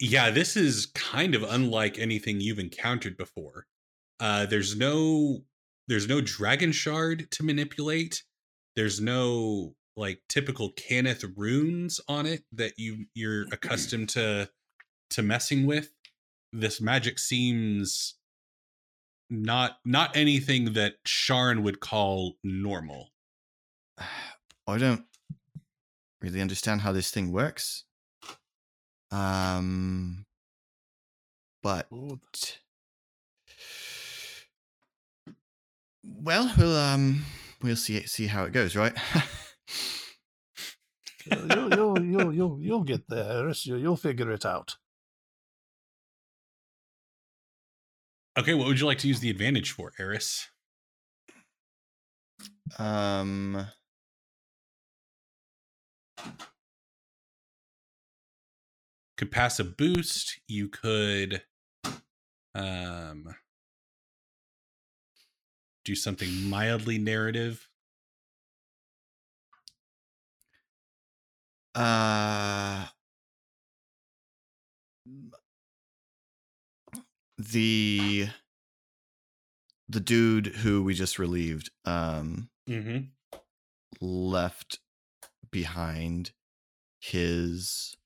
[0.00, 3.66] yeah, this is kind of unlike anything you've encountered before.
[4.20, 5.42] Uh, there's no
[5.88, 8.22] there's no dragon shard to manipulate.
[8.76, 14.50] There's no like typical Cannith runes on it that you you're accustomed to
[15.10, 15.90] to messing with.
[16.52, 18.17] This magic seems
[19.30, 23.10] not not anything that Sharn would call normal.
[24.66, 25.04] I don't
[26.20, 27.84] really understand how this thing works.
[29.10, 30.26] Um
[31.62, 31.86] but
[36.04, 37.24] well, we'll um
[37.62, 38.94] we'll see see how it goes, right?
[41.30, 43.66] you'll, you'll, you'll, you'll, you'll get there, Eris.
[43.66, 44.76] You, you'll figure it out.
[48.38, 50.46] Okay, what would you like to use the advantage for, Eris?
[52.78, 53.66] um
[59.16, 61.42] could pass a boost you could
[62.54, 63.34] um
[65.84, 67.68] do something mildly narrative
[71.74, 72.86] uh
[77.38, 78.28] the
[79.88, 82.98] the dude who we just relieved um mm-hmm.
[84.00, 84.80] left
[85.50, 86.32] behind
[87.00, 87.96] his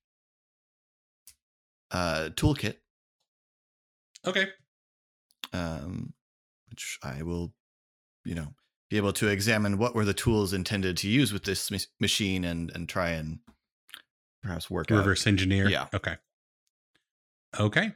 [1.90, 2.76] uh toolkit.
[4.26, 4.48] Okay.
[5.52, 6.12] Um
[6.68, 7.52] which i will
[8.24, 8.54] you know
[8.88, 12.44] be able to examine what were the tools intended to use with this mas- machine
[12.44, 13.38] and and try and
[14.42, 14.98] perhaps work out.
[14.98, 15.68] Reverse engineer.
[15.68, 15.86] Yeah.
[15.94, 16.16] okay.
[17.58, 17.92] Okay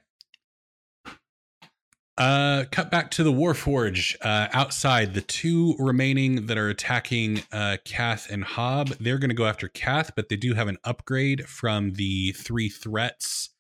[2.19, 5.14] uh cut back to the warforge uh outside.
[5.14, 9.69] The two remaining that are attacking uh kath and hob they're going to go after
[9.69, 13.51] kath but they do have an upgrade from the three threats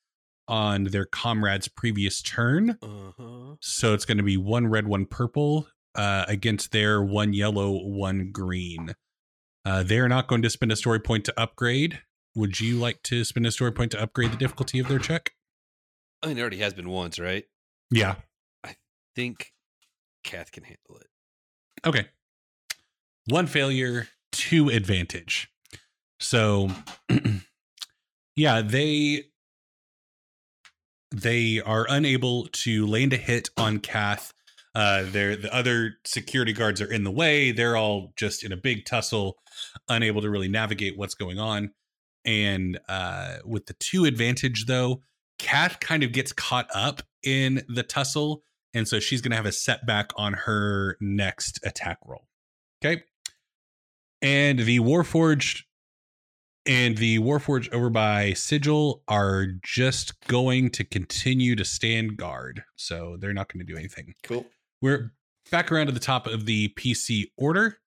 [0.48, 2.78] on their comrade's previous turn.
[2.82, 3.56] Uh-huh.
[3.60, 8.30] so it's going to be one red one purple uh against their one yellow one
[8.32, 8.94] green.
[9.64, 12.00] Uh they're not going to spend a story point to upgrade.
[12.34, 15.32] Would you like to spend a story point to upgrade the difficulty of their check?
[16.22, 17.44] I mean, it already has been once, right?
[17.90, 18.16] yeah
[19.16, 19.54] Think
[20.24, 21.06] Kath can handle it.
[21.86, 22.06] Okay.
[23.28, 25.48] One failure, two advantage.
[26.20, 26.68] So
[28.36, 29.24] yeah, they
[31.10, 34.34] they are unable to land a hit on Kath.
[34.74, 37.52] Uh they're the other security guards are in the way.
[37.52, 39.38] They're all just in a big tussle,
[39.88, 41.70] unable to really navigate what's going on.
[42.26, 45.00] And uh with the two advantage though,
[45.38, 48.42] Kath kind of gets caught up in the tussle
[48.76, 52.28] and so she's going to have a setback on her next attack roll.
[52.84, 53.02] Okay.
[54.20, 55.62] And the Warforged
[56.66, 62.64] and the Warforged over by Sigil are just going to continue to stand guard.
[62.76, 64.14] So they're not going to do anything.
[64.22, 64.44] cool
[64.82, 65.14] We're
[65.50, 67.78] back around to the top of the PC order.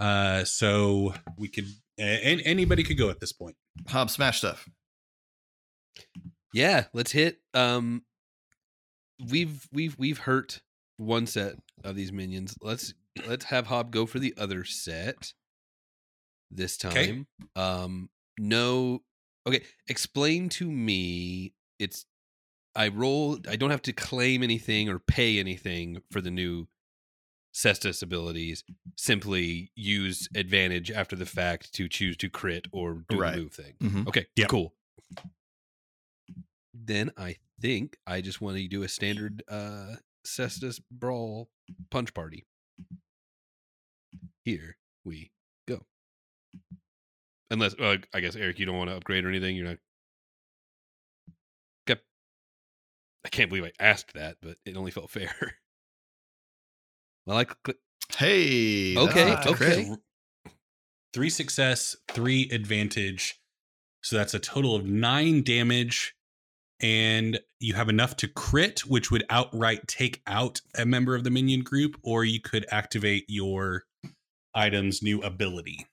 [0.00, 1.66] Uh, so we could,
[1.98, 3.54] and anybody could go at this point.
[3.86, 4.68] hob smash stuff
[6.52, 7.38] Yeah, let's hit.
[7.54, 8.02] Um,
[9.30, 10.60] we've we've we've hurt
[10.96, 12.56] one set of these minions.
[12.60, 12.94] Let's
[13.26, 15.32] let's have Hob go for the other set
[16.50, 16.92] this time.
[16.94, 17.24] Okay.
[17.56, 19.02] Um, no.
[19.46, 21.54] Okay, explain to me.
[21.78, 22.06] It's
[22.76, 23.38] I roll.
[23.48, 26.68] I don't have to claim anything or pay anything for the new
[27.54, 28.64] Cestus abilities.
[28.96, 33.34] Simply use advantage after the fact to choose to crit or do Right.
[33.34, 33.74] the move thing.
[33.80, 34.06] Mhm.
[34.08, 34.48] Okay, Yep.
[34.48, 34.74] cool.
[36.74, 39.94] Then I think I just want to do a standard uh
[40.26, 41.48] Cestus Brawl
[41.90, 42.44] punch party.
[44.44, 45.30] Here we
[45.68, 45.80] go.
[47.50, 49.56] Unless uh, I guess Eric, you don't want to upgrade or anything.
[49.56, 49.78] You're not.
[51.88, 52.00] Okay.
[53.24, 55.32] I can't believe I asked that, but it only felt fair.
[57.26, 57.78] well, I cl-
[58.16, 59.78] hey Okay, that's a crit.
[59.78, 59.96] okay.
[61.14, 63.38] Three success, three advantage.
[64.02, 66.14] So that's a total of nine damage.
[66.82, 71.30] And you have enough to crit, which would outright take out a member of the
[71.30, 73.84] minion group, or you could activate your
[74.54, 75.86] item's new ability.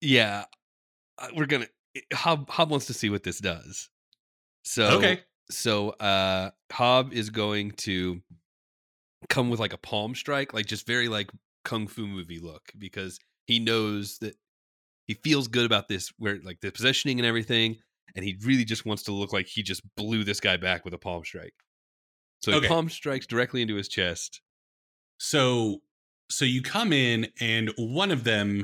[0.00, 0.44] Yeah,
[1.34, 1.66] we're gonna.
[2.12, 3.90] Hob Hob wants to see what this does.
[4.64, 5.20] So Okay.
[5.50, 8.20] So uh Hob is going to
[9.28, 11.30] come with like a palm strike, like just very like
[11.64, 14.36] kung fu movie look, because he knows that
[15.06, 17.78] he feels good about this, where like the positioning and everything,
[18.16, 20.94] and he really just wants to look like he just blew this guy back with
[20.94, 21.54] a palm strike.
[22.42, 22.68] So he Okay.
[22.68, 24.40] palm strikes directly into his chest.
[25.18, 25.82] So
[26.30, 28.62] so you come in and one of them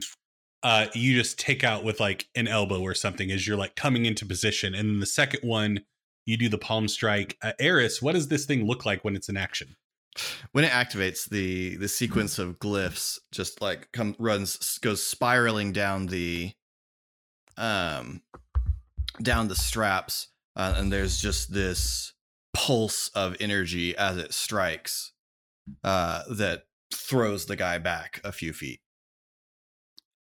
[0.63, 4.07] uh you just take out with like an elbow or something as you're like coming
[4.07, 5.81] into position and then the second one
[6.27, 7.37] you do the palm strike.
[7.43, 9.77] Uh, Eris, what does this thing look like when it's in action?
[10.53, 16.07] when it activates the the sequence of glyphs just like come runs goes spiraling down
[16.07, 16.53] the
[17.57, 18.23] um
[19.23, 22.13] down the straps uh, and there's just this
[22.53, 25.13] pulse of energy as it strikes
[25.83, 28.81] uh that throws the guy back a few feet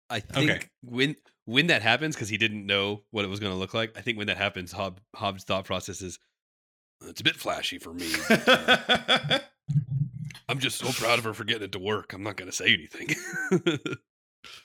[0.09, 0.67] I think Okay.
[0.83, 1.15] when
[1.45, 3.95] when that happens, because he didn't know what it was going to look like.
[3.97, 6.17] I think when that happens, Hob Hob's thought process is,
[7.07, 8.11] "It's a bit flashy for me.
[10.47, 12.13] I'm just so proud of her for getting it to work.
[12.13, 13.15] I'm not going to say anything."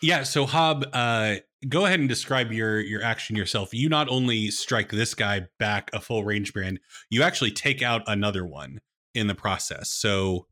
[0.02, 1.36] Yeah, so Hob, uh,
[1.68, 3.74] go ahead and describe your your action yourself.
[3.74, 6.80] You not only strike this guy back a full range brand,
[7.10, 8.80] you actually take out another one
[9.14, 9.90] in the process.
[9.92, 10.46] So,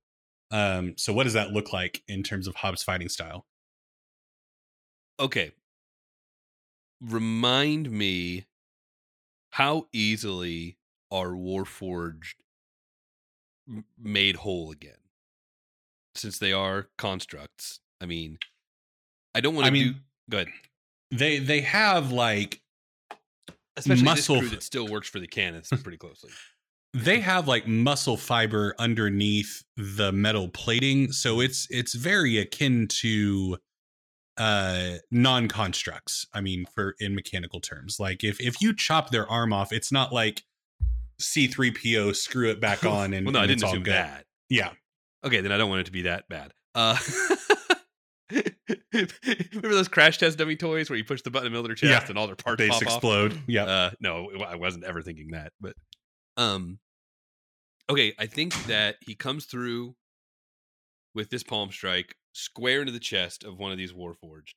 [0.50, 3.46] um, so what does that look like in terms of Hob's fighting style?
[5.20, 5.52] okay,
[7.00, 8.46] remind me
[9.50, 10.78] how easily
[11.10, 12.34] are Warforged
[13.98, 14.98] made whole again,
[16.14, 17.80] since they are constructs.
[18.00, 18.38] I mean,
[19.34, 19.98] I don't want I to mean, do.
[20.30, 20.48] Go ahead.
[21.10, 22.60] They they have like
[23.76, 26.30] Especially muscle this crew that still works for the cannons pretty closely.
[26.94, 33.58] they have like muscle fiber underneath the metal plating, so it's it's very akin to
[34.36, 36.26] uh non-constructs.
[36.32, 39.92] I mean, for in mechanical terms, like if if you chop their arm off, it's
[39.92, 40.42] not like
[41.20, 43.94] C3PO screw it back on and well, no, I didn't it's all assume good.
[43.94, 44.24] that.
[44.48, 44.70] Yeah.
[45.24, 46.52] Okay, then I don't want it to be that bad.
[46.74, 46.96] Uh,
[48.92, 51.68] remember those crash test dummy toys where you push the button in the middle of
[51.68, 52.82] their chest Yeah, and all their parts Base pop off?
[52.82, 53.38] explode.
[53.46, 53.64] Yeah.
[53.64, 55.52] Uh, no, I wasn't ever thinking that.
[55.60, 55.74] But
[56.36, 56.78] um,
[57.90, 59.94] okay, I think that he comes through
[61.14, 64.54] with this palm strike square into the chest of one of these warforged.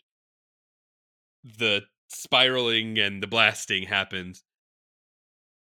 [1.57, 4.43] The spiraling and the blasting happens.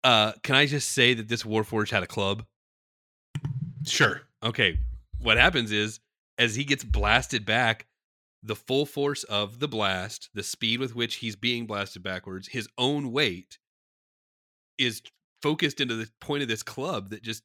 [0.03, 2.45] Uh, can I just say that this warforged had a club?
[3.86, 4.22] sure.
[4.42, 4.78] Okay,
[5.20, 6.01] what happens is
[6.39, 7.87] as he gets blasted back,
[8.43, 12.68] the full force of the blast, the speed with which he's being blasted backwards, his
[12.76, 13.59] own weight
[14.78, 15.03] is
[15.43, 17.43] focused into the point of this club that just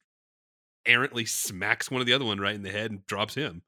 [0.86, 3.62] errantly smacks one of the other one right in the head and drops him.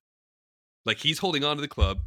[0.86, 2.00] Like he's holding on to the club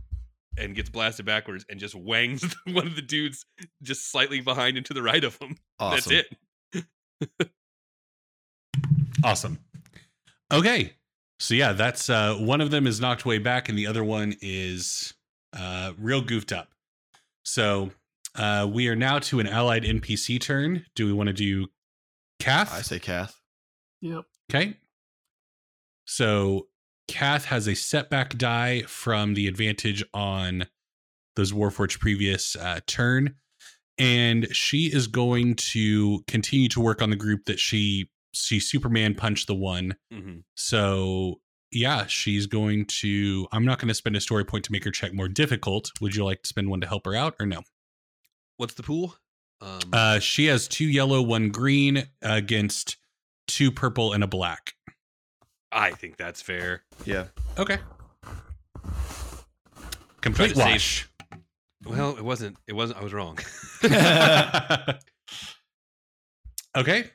[0.58, 3.46] and gets blasted backwards and just wangs one of the dudes
[3.82, 5.56] just slightly behind and to the right of him.
[5.78, 6.26] awesome That's
[6.74, 7.50] it.
[9.24, 9.58] Awesome.
[10.52, 10.92] Okay.
[11.44, 14.34] So yeah, that's uh one of them is knocked way back and the other one
[14.40, 15.12] is
[15.52, 16.70] uh real goofed up.
[17.42, 17.90] So
[18.34, 20.86] uh we are now to an allied NPC turn.
[20.94, 21.66] Do we want to do
[22.40, 22.72] Kath?
[22.72, 23.38] i say kath
[24.00, 24.24] Yep.
[24.50, 24.78] Okay.
[26.06, 26.68] So
[27.08, 30.66] Kath has a setback die from the advantage on
[31.36, 33.34] those Warforged previous uh, turn.
[33.98, 39.14] And she is going to continue to work on the group that she she Superman
[39.14, 39.94] punched the one.
[40.12, 41.40] hmm So
[41.70, 44.90] yeah, she's going to I'm not going to spend a story point to make her
[44.90, 45.90] check more difficult.
[46.00, 47.62] Would you like to spend one to help her out or no?
[48.58, 49.16] What's the pool?
[49.60, 52.96] Um, Uh she has two yellow, one green against
[53.48, 54.74] two purple and a black.
[55.72, 56.82] I think that's fair.
[57.04, 57.26] yeah
[57.58, 57.78] Okay.
[60.20, 61.08] Complete to save- wash.
[61.86, 62.56] Well, it wasn't.
[62.66, 62.98] It wasn't.
[62.98, 63.38] I was wrong.
[66.76, 67.10] okay.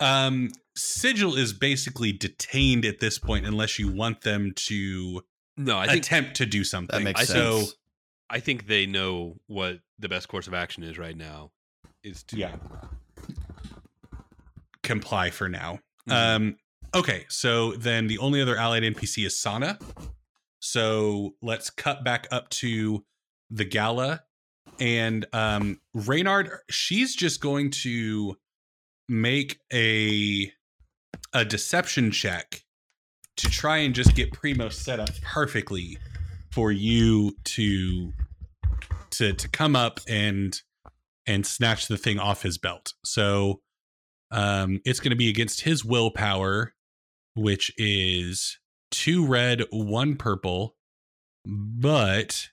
[0.00, 5.22] Um, Sigil is basically detained at this point unless you want them to
[5.56, 6.96] no, I think attempt to do something.
[6.96, 7.74] that makes I so, sense
[8.30, 11.50] I think they know what the best course of action is right now.
[12.04, 12.56] Is to Yeah.
[14.82, 15.80] comply for now.
[16.08, 16.12] Mhm.
[16.12, 16.56] Um,
[16.94, 19.78] okay, so then the only other allied NPC is Sana.
[20.60, 23.04] So let's cut back up to
[23.50, 24.24] the gala.
[24.78, 28.38] And um Reynard, she's just going to
[29.08, 30.52] make a
[31.32, 32.64] a deception check
[33.36, 35.98] to try and just get Primo set up perfectly
[36.52, 38.12] for you to
[39.10, 40.60] to to come up and
[41.26, 42.94] and snatch the thing off his belt.
[43.04, 43.60] So
[44.30, 46.74] Um, it's going to be against his willpower,
[47.34, 48.58] which is
[48.90, 50.76] two red, one purple,
[51.46, 52.50] but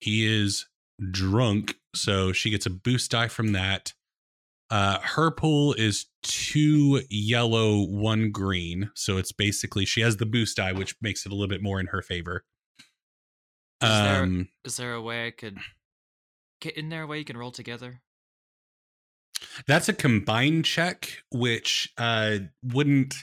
[0.00, 0.66] he is
[1.10, 3.94] drunk, so she gets a boost die from that.
[4.70, 10.56] Uh, her pool is two yellow, one green, so it's basically she has the boost
[10.56, 12.44] die, which makes it a little bit more in her favor.
[13.82, 15.58] Is Um, Is there a way I could
[16.60, 17.02] get in there?
[17.02, 18.00] A way you can roll together?
[19.66, 23.14] That's a combined check, which uh wouldn't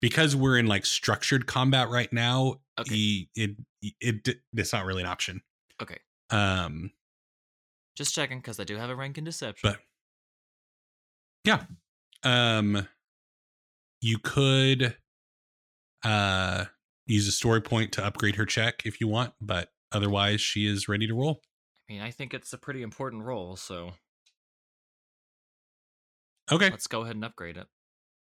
[0.00, 2.60] because we're in like structured combat right now.
[2.78, 2.94] Okay.
[2.94, 3.50] e- It,
[3.82, 5.42] it it it's not really an option.
[5.82, 5.98] Okay.
[6.30, 6.92] Um,
[7.96, 9.68] Just checking because I do have a rank in deception.
[9.70, 9.80] but
[11.44, 11.64] yeah,
[12.22, 12.86] um,
[14.00, 14.96] you could
[16.04, 16.64] uh
[17.06, 20.88] use a story point to upgrade her check if you want, but otherwise she is
[20.88, 21.40] ready to roll.
[21.88, 23.92] I mean, I think it's a pretty important role, so
[26.52, 26.70] Okay.
[26.70, 27.66] let's go ahead and upgrade it.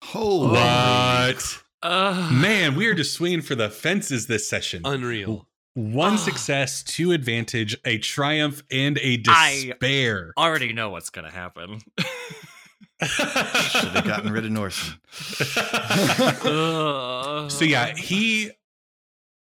[0.04, 1.64] Holy What?
[1.84, 4.82] Uh, Man, we are just swinging for the fences this session.
[4.86, 5.48] Unreal.
[5.76, 6.18] One Ah.
[6.18, 10.34] success, two advantage, a triumph, and a despair.
[10.38, 11.80] already know what's gonna happen.
[13.02, 15.00] Should have gotten rid of Norson.
[17.50, 18.52] So yeah, he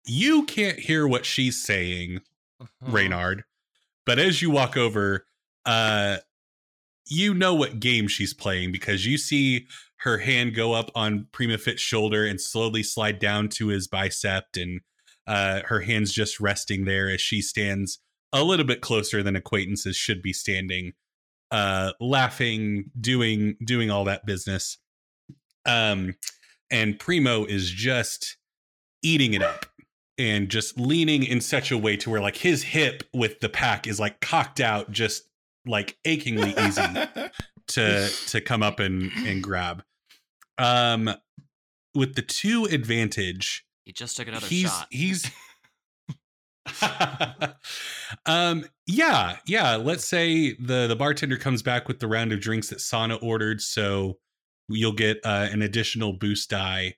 [0.04, 2.20] you can't hear what she's saying,
[2.60, 2.92] uh-huh.
[2.92, 3.44] Reynard,
[4.04, 5.26] but as you walk over,
[5.64, 6.18] uh
[7.08, 9.66] you know what game she's playing because you see
[9.98, 14.80] her hand go up on Primofit's shoulder and slowly slide down to his bicep and
[15.26, 17.98] uh her hands just resting there as she stands
[18.32, 20.92] a little bit closer than acquaintances should be standing
[21.50, 24.78] uh laughing doing doing all that business
[25.66, 26.14] um
[26.70, 28.36] and primo is just
[29.02, 29.66] eating it up
[30.18, 33.86] and just leaning in such a way to where like his hip with the pack
[33.86, 35.28] is like cocked out just
[35.66, 36.82] like achingly easy
[37.68, 39.82] to to come up and and grab
[40.58, 41.10] um
[41.94, 44.86] with the two advantage He just took another he's shot.
[44.90, 45.30] he's
[48.26, 52.68] um yeah yeah let's say the the bartender comes back with the round of drinks
[52.68, 54.18] that sana ordered so
[54.68, 56.94] you'll get uh, an additional boost die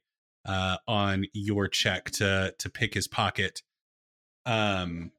[0.47, 3.63] uh on your check to to pick his pocket
[4.47, 5.13] um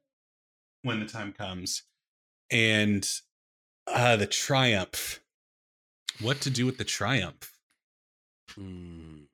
[0.82, 1.84] when the time comes.
[2.50, 3.08] And
[3.86, 5.20] uh the triumph.
[6.20, 7.52] What to do with the triumph?
[8.58, 9.26] Mm.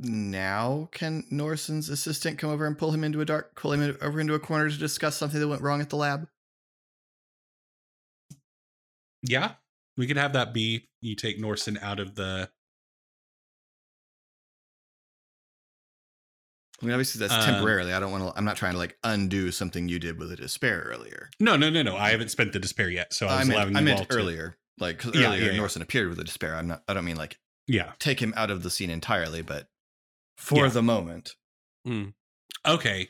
[0.00, 4.20] Now can Norson's assistant come over and pull him into a dark, pull him over
[4.20, 6.26] into a corner to discuss something that went wrong at the lab?
[9.22, 9.52] Yeah,
[9.96, 12.50] we could have that be you take Norson out of the.
[16.82, 17.92] I mean, obviously that's Um, temporarily.
[17.92, 18.38] I don't want to.
[18.38, 21.30] I'm not trying to like undo something you did with a despair earlier.
[21.38, 21.96] No, no, no, no.
[21.96, 24.06] I haven't spent the despair yet, so I I was meant, allowing I meant all
[24.06, 24.14] to.
[24.16, 25.56] earlier, like Yeah, earlier yeah, yeah.
[25.58, 26.56] Norson appeared with a despair.
[26.56, 26.82] I'm not.
[26.88, 27.92] I don't mean like Yeah.
[27.98, 29.68] take him out of the scene entirely, but
[30.40, 30.70] for Yeah.
[30.70, 31.36] the moment.
[31.86, 32.14] Mm.
[32.66, 33.08] Okay.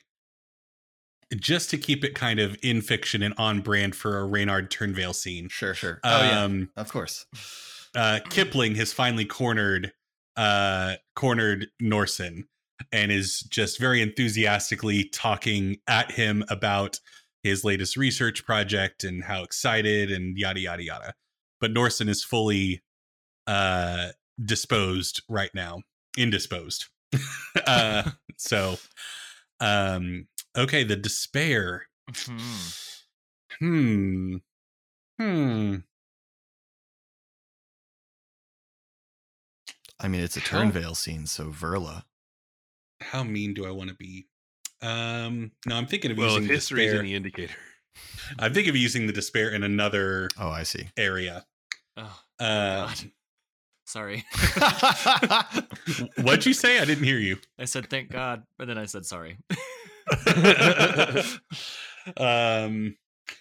[1.39, 5.15] Just to keep it kind of in fiction and on brand for a Reynard Turnvale
[5.15, 5.49] scene.
[5.49, 6.01] Sure, sure.
[6.03, 7.25] Oh yeah, Um, of course.
[7.95, 9.93] uh, Kipling has finally cornered
[10.37, 12.49] uh, cornered Norson
[12.93, 16.99] and is just very enthusiastically talking at him about
[17.43, 21.15] his latest research project and how excited and yada yada yada.
[21.61, 22.83] But Norson is fully
[23.47, 24.09] uh,
[24.43, 25.83] disposed right now,
[26.17, 26.87] indisposed.
[27.67, 28.79] uh, so,
[29.61, 30.27] um,
[30.57, 31.87] okay, the despair.
[32.11, 32.87] Mhm.
[33.59, 34.37] Hmm.
[35.19, 35.77] Hmm.
[39.99, 42.05] I mean, it's a How- Turnvale scene, so Verla.
[43.01, 44.27] how mean do I want to be?
[44.83, 47.01] Um, no, I'm thinking of Well, using if history is despair.
[47.01, 47.55] any indicator.
[48.39, 50.89] I'm thinking of using the despair in another Oh, I see.
[50.97, 51.47] area.
[51.97, 53.11] Oh, Uh, God.
[53.91, 54.25] Sorry.
[56.23, 56.79] what'd you say?
[56.79, 57.39] I didn't hear you.
[57.59, 59.39] I said thank God, but then I said sorry.
[62.17, 62.97] um,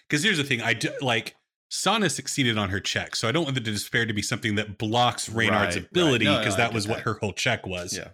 [0.08, 1.36] because here's the thing: I do like
[1.68, 4.76] Sana succeeded on her check, so I don't want the despair to be something that
[4.76, 5.90] blocks Reynard's Right, right.
[5.90, 7.96] ability No, no, because I that was what her whole check was.
[7.96, 8.08] yeah.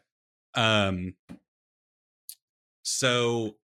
[0.54, 1.14] Um.
[2.82, 3.56] So,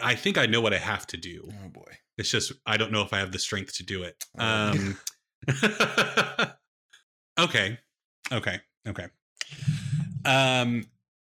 [0.00, 1.48] I think I know what I have to do.
[1.64, 1.90] Oh boy.
[2.18, 4.24] It's just I don't know if I have the strength to do it.
[4.38, 4.96] Um
[7.40, 7.78] Okay.
[8.30, 8.60] Okay.
[8.86, 9.06] Okay.
[10.24, 10.84] Um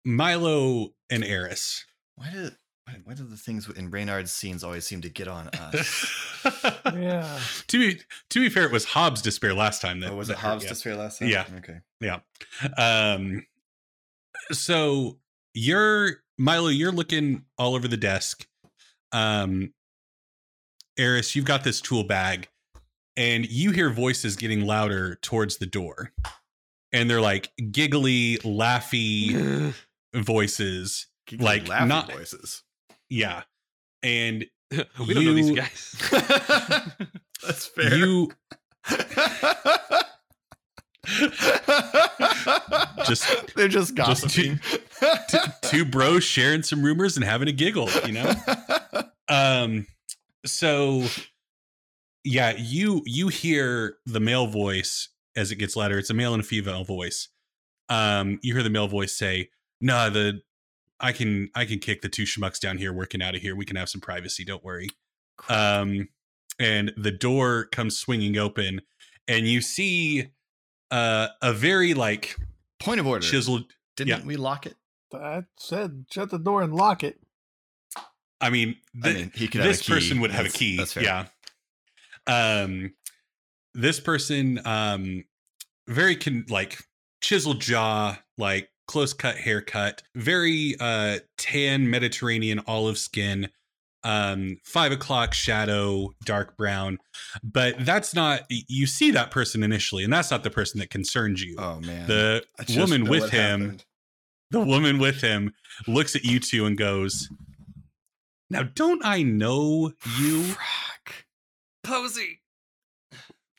[0.04, 1.84] Milo and Eris.
[2.16, 2.56] Why did
[2.86, 6.42] why, why do the things in Reynard's scenes always seem to get on us?
[6.86, 7.38] Yeah.
[7.68, 8.00] to be
[8.30, 10.00] to be fair, it was Hob's despair last time.
[10.00, 10.68] That oh, was that it hurt, Hob's yeah.
[10.70, 11.28] despair last time?
[11.28, 11.44] Yeah.
[11.58, 11.80] Okay.
[12.00, 12.20] Yeah.
[12.76, 13.46] Um
[14.50, 15.18] so
[15.54, 18.46] you're Milo, you're looking all over the desk.
[19.12, 19.72] Um
[20.98, 22.48] Eris, you've got this tool bag
[23.16, 26.12] and you hear voices getting louder towards the door.
[26.92, 29.72] And they're like giggly, laughy
[30.14, 31.06] voices.
[31.26, 32.62] Giggly, Like, laughy not- voices.
[33.08, 33.42] Yeah.
[34.02, 35.96] And we don't know these guys.
[37.46, 37.94] That's fair.
[37.96, 38.30] you
[43.06, 44.60] Just- they're just just gossiping.
[45.28, 48.32] t- two bros sharing some rumors and having a giggle, you know?
[49.28, 49.86] um
[50.44, 51.04] so
[52.24, 56.42] yeah you you hear the male voice as it gets louder it's a male and
[56.42, 57.28] a female voice
[57.88, 59.48] um you hear the male voice say
[59.80, 60.40] nah the
[61.00, 63.64] i can i can kick the two schmucks down here working out of here we
[63.64, 64.88] can have some privacy don't worry
[65.48, 66.08] um
[66.58, 68.80] and the door comes swinging open
[69.26, 70.28] and you see
[70.90, 72.36] uh a very like
[72.78, 73.24] Point of order.
[73.24, 73.64] chiseled
[73.96, 74.26] Didn't yeah.
[74.26, 74.76] we lock it?
[75.14, 77.20] I said shut the door and lock it.
[78.40, 80.76] i mean, I mean, he could this person would have a key.
[80.76, 81.04] That's fair.
[81.04, 81.26] Yeah.
[82.26, 82.94] Um,
[83.74, 85.24] this person, um,
[85.88, 86.78] very con- like
[87.20, 93.48] chiseled jaw, like close cut haircut, very uh tan Mediterranean olive skin,
[94.04, 96.98] um, five o'clock shadow, dark brown.
[97.42, 101.42] But that's not you see that person initially, and that's not the person that concerns
[101.42, 101.56] you.
[101.58, 102.06] Oh man.
[102.08, 102.44] the
[102.76, 103.84] woman with him happened.
[104.50, 105.54] the woman with him
[105.86, 107.28] looks at you two and goes,
[108.50, 110.42] Now, don't I know you?
[110.42, 111.24] Frack.
[111.84, 112.41] Posey.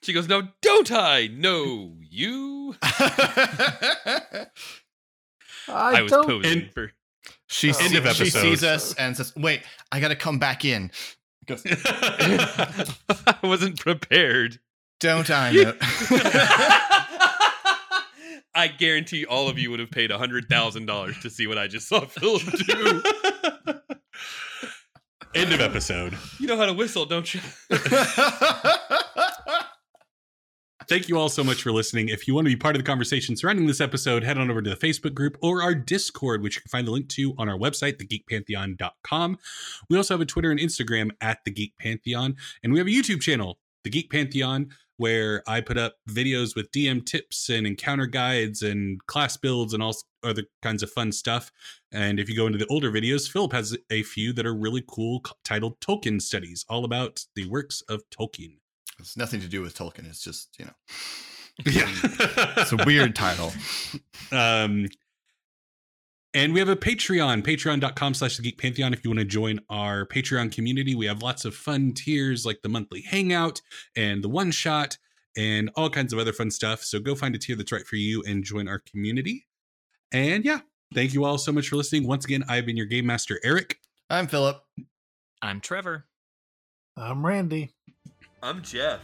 [0.04, 4.48] She goes, "No, don't I know you?" I,
[5.68, 6.26] I, was don't.
[6.28, 6.92] posing And- for.
[7.48, 7.78] she, oh.
[7.80, 9.62] End see- of she sees us and says, "Wait,
[9.92, 10.92] I got to come back in."
[11.46, 14.60] Goes, I wasn't prepared.
[15.00, 15.74] Don't I know?
[18.56, 21.68] I guarantee all of you would have paid hundred thousand dollars to see what I
[21.68, 23.02] just saw Philip do.
[25.36, 26.16] End of episode.
[26.40, 27.42] You know how to whistle, don't you?
[30.94, 32.10] Thank you all so much for listening.
[32.10, 34.62] If you want to be part of the conversation surrounding this episode, head on over
[34.62, 37.50] to the Facebook group or our Discord, which you can find the link to on
[37.50, 39.40] our website, thegeekpantheon.com.
[39.90, 42.92] We also have a Twitter and Instagram at the Geek Pantheon, and we have a
[42.92, 48.06] YouTube channel, the Geek Pantheon, where I put up videos with DM tips and encounter
[48.06, 51.52] guides and class builds and all other kinds of fun stuff.
[51.92, 54.84] And if you go into the older videos, Philip has a few that are really
[54.88, 58.58] cool titled Tolkien Studies, all about the works of Tolkien.
[59.04, 60.08] It's nothing to do with Tolkien.
[60.10, 60.72] It's just you know,
[61.66, 61.88] Yeah.
[62.58, 63.54] it's a weird title.
[64.32, 64.88] Um,
[66.34, 68.92] and we have a Patreon, patreon.com slash the geek pantheon.
[68.94, 72.62] If you want to join our Patreon community, we have lots of fun tiers like
[72.64, 73.62] the monthly hangout
[73.96, 74.98] and the one shot
[75.38, 76.84] and all kinds of other fun stuff.
[76.84, 79.46] So go find a tier that's right for you and join our community.
[80.12, 80.62] And yeah,
[80.96, 82.08] thank you all so much for listening.
[82.08, 83.78] Once again, I've been your game master, Eric.
[84.10, 84.64] I'm Philip.
[85.44, 86.08] I'm Trevor.
[86.98, 87.76] I'm Randy.
[88.44, 89.00] I'm Jeff.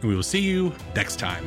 [0.00, 1.44] And we will see you next time.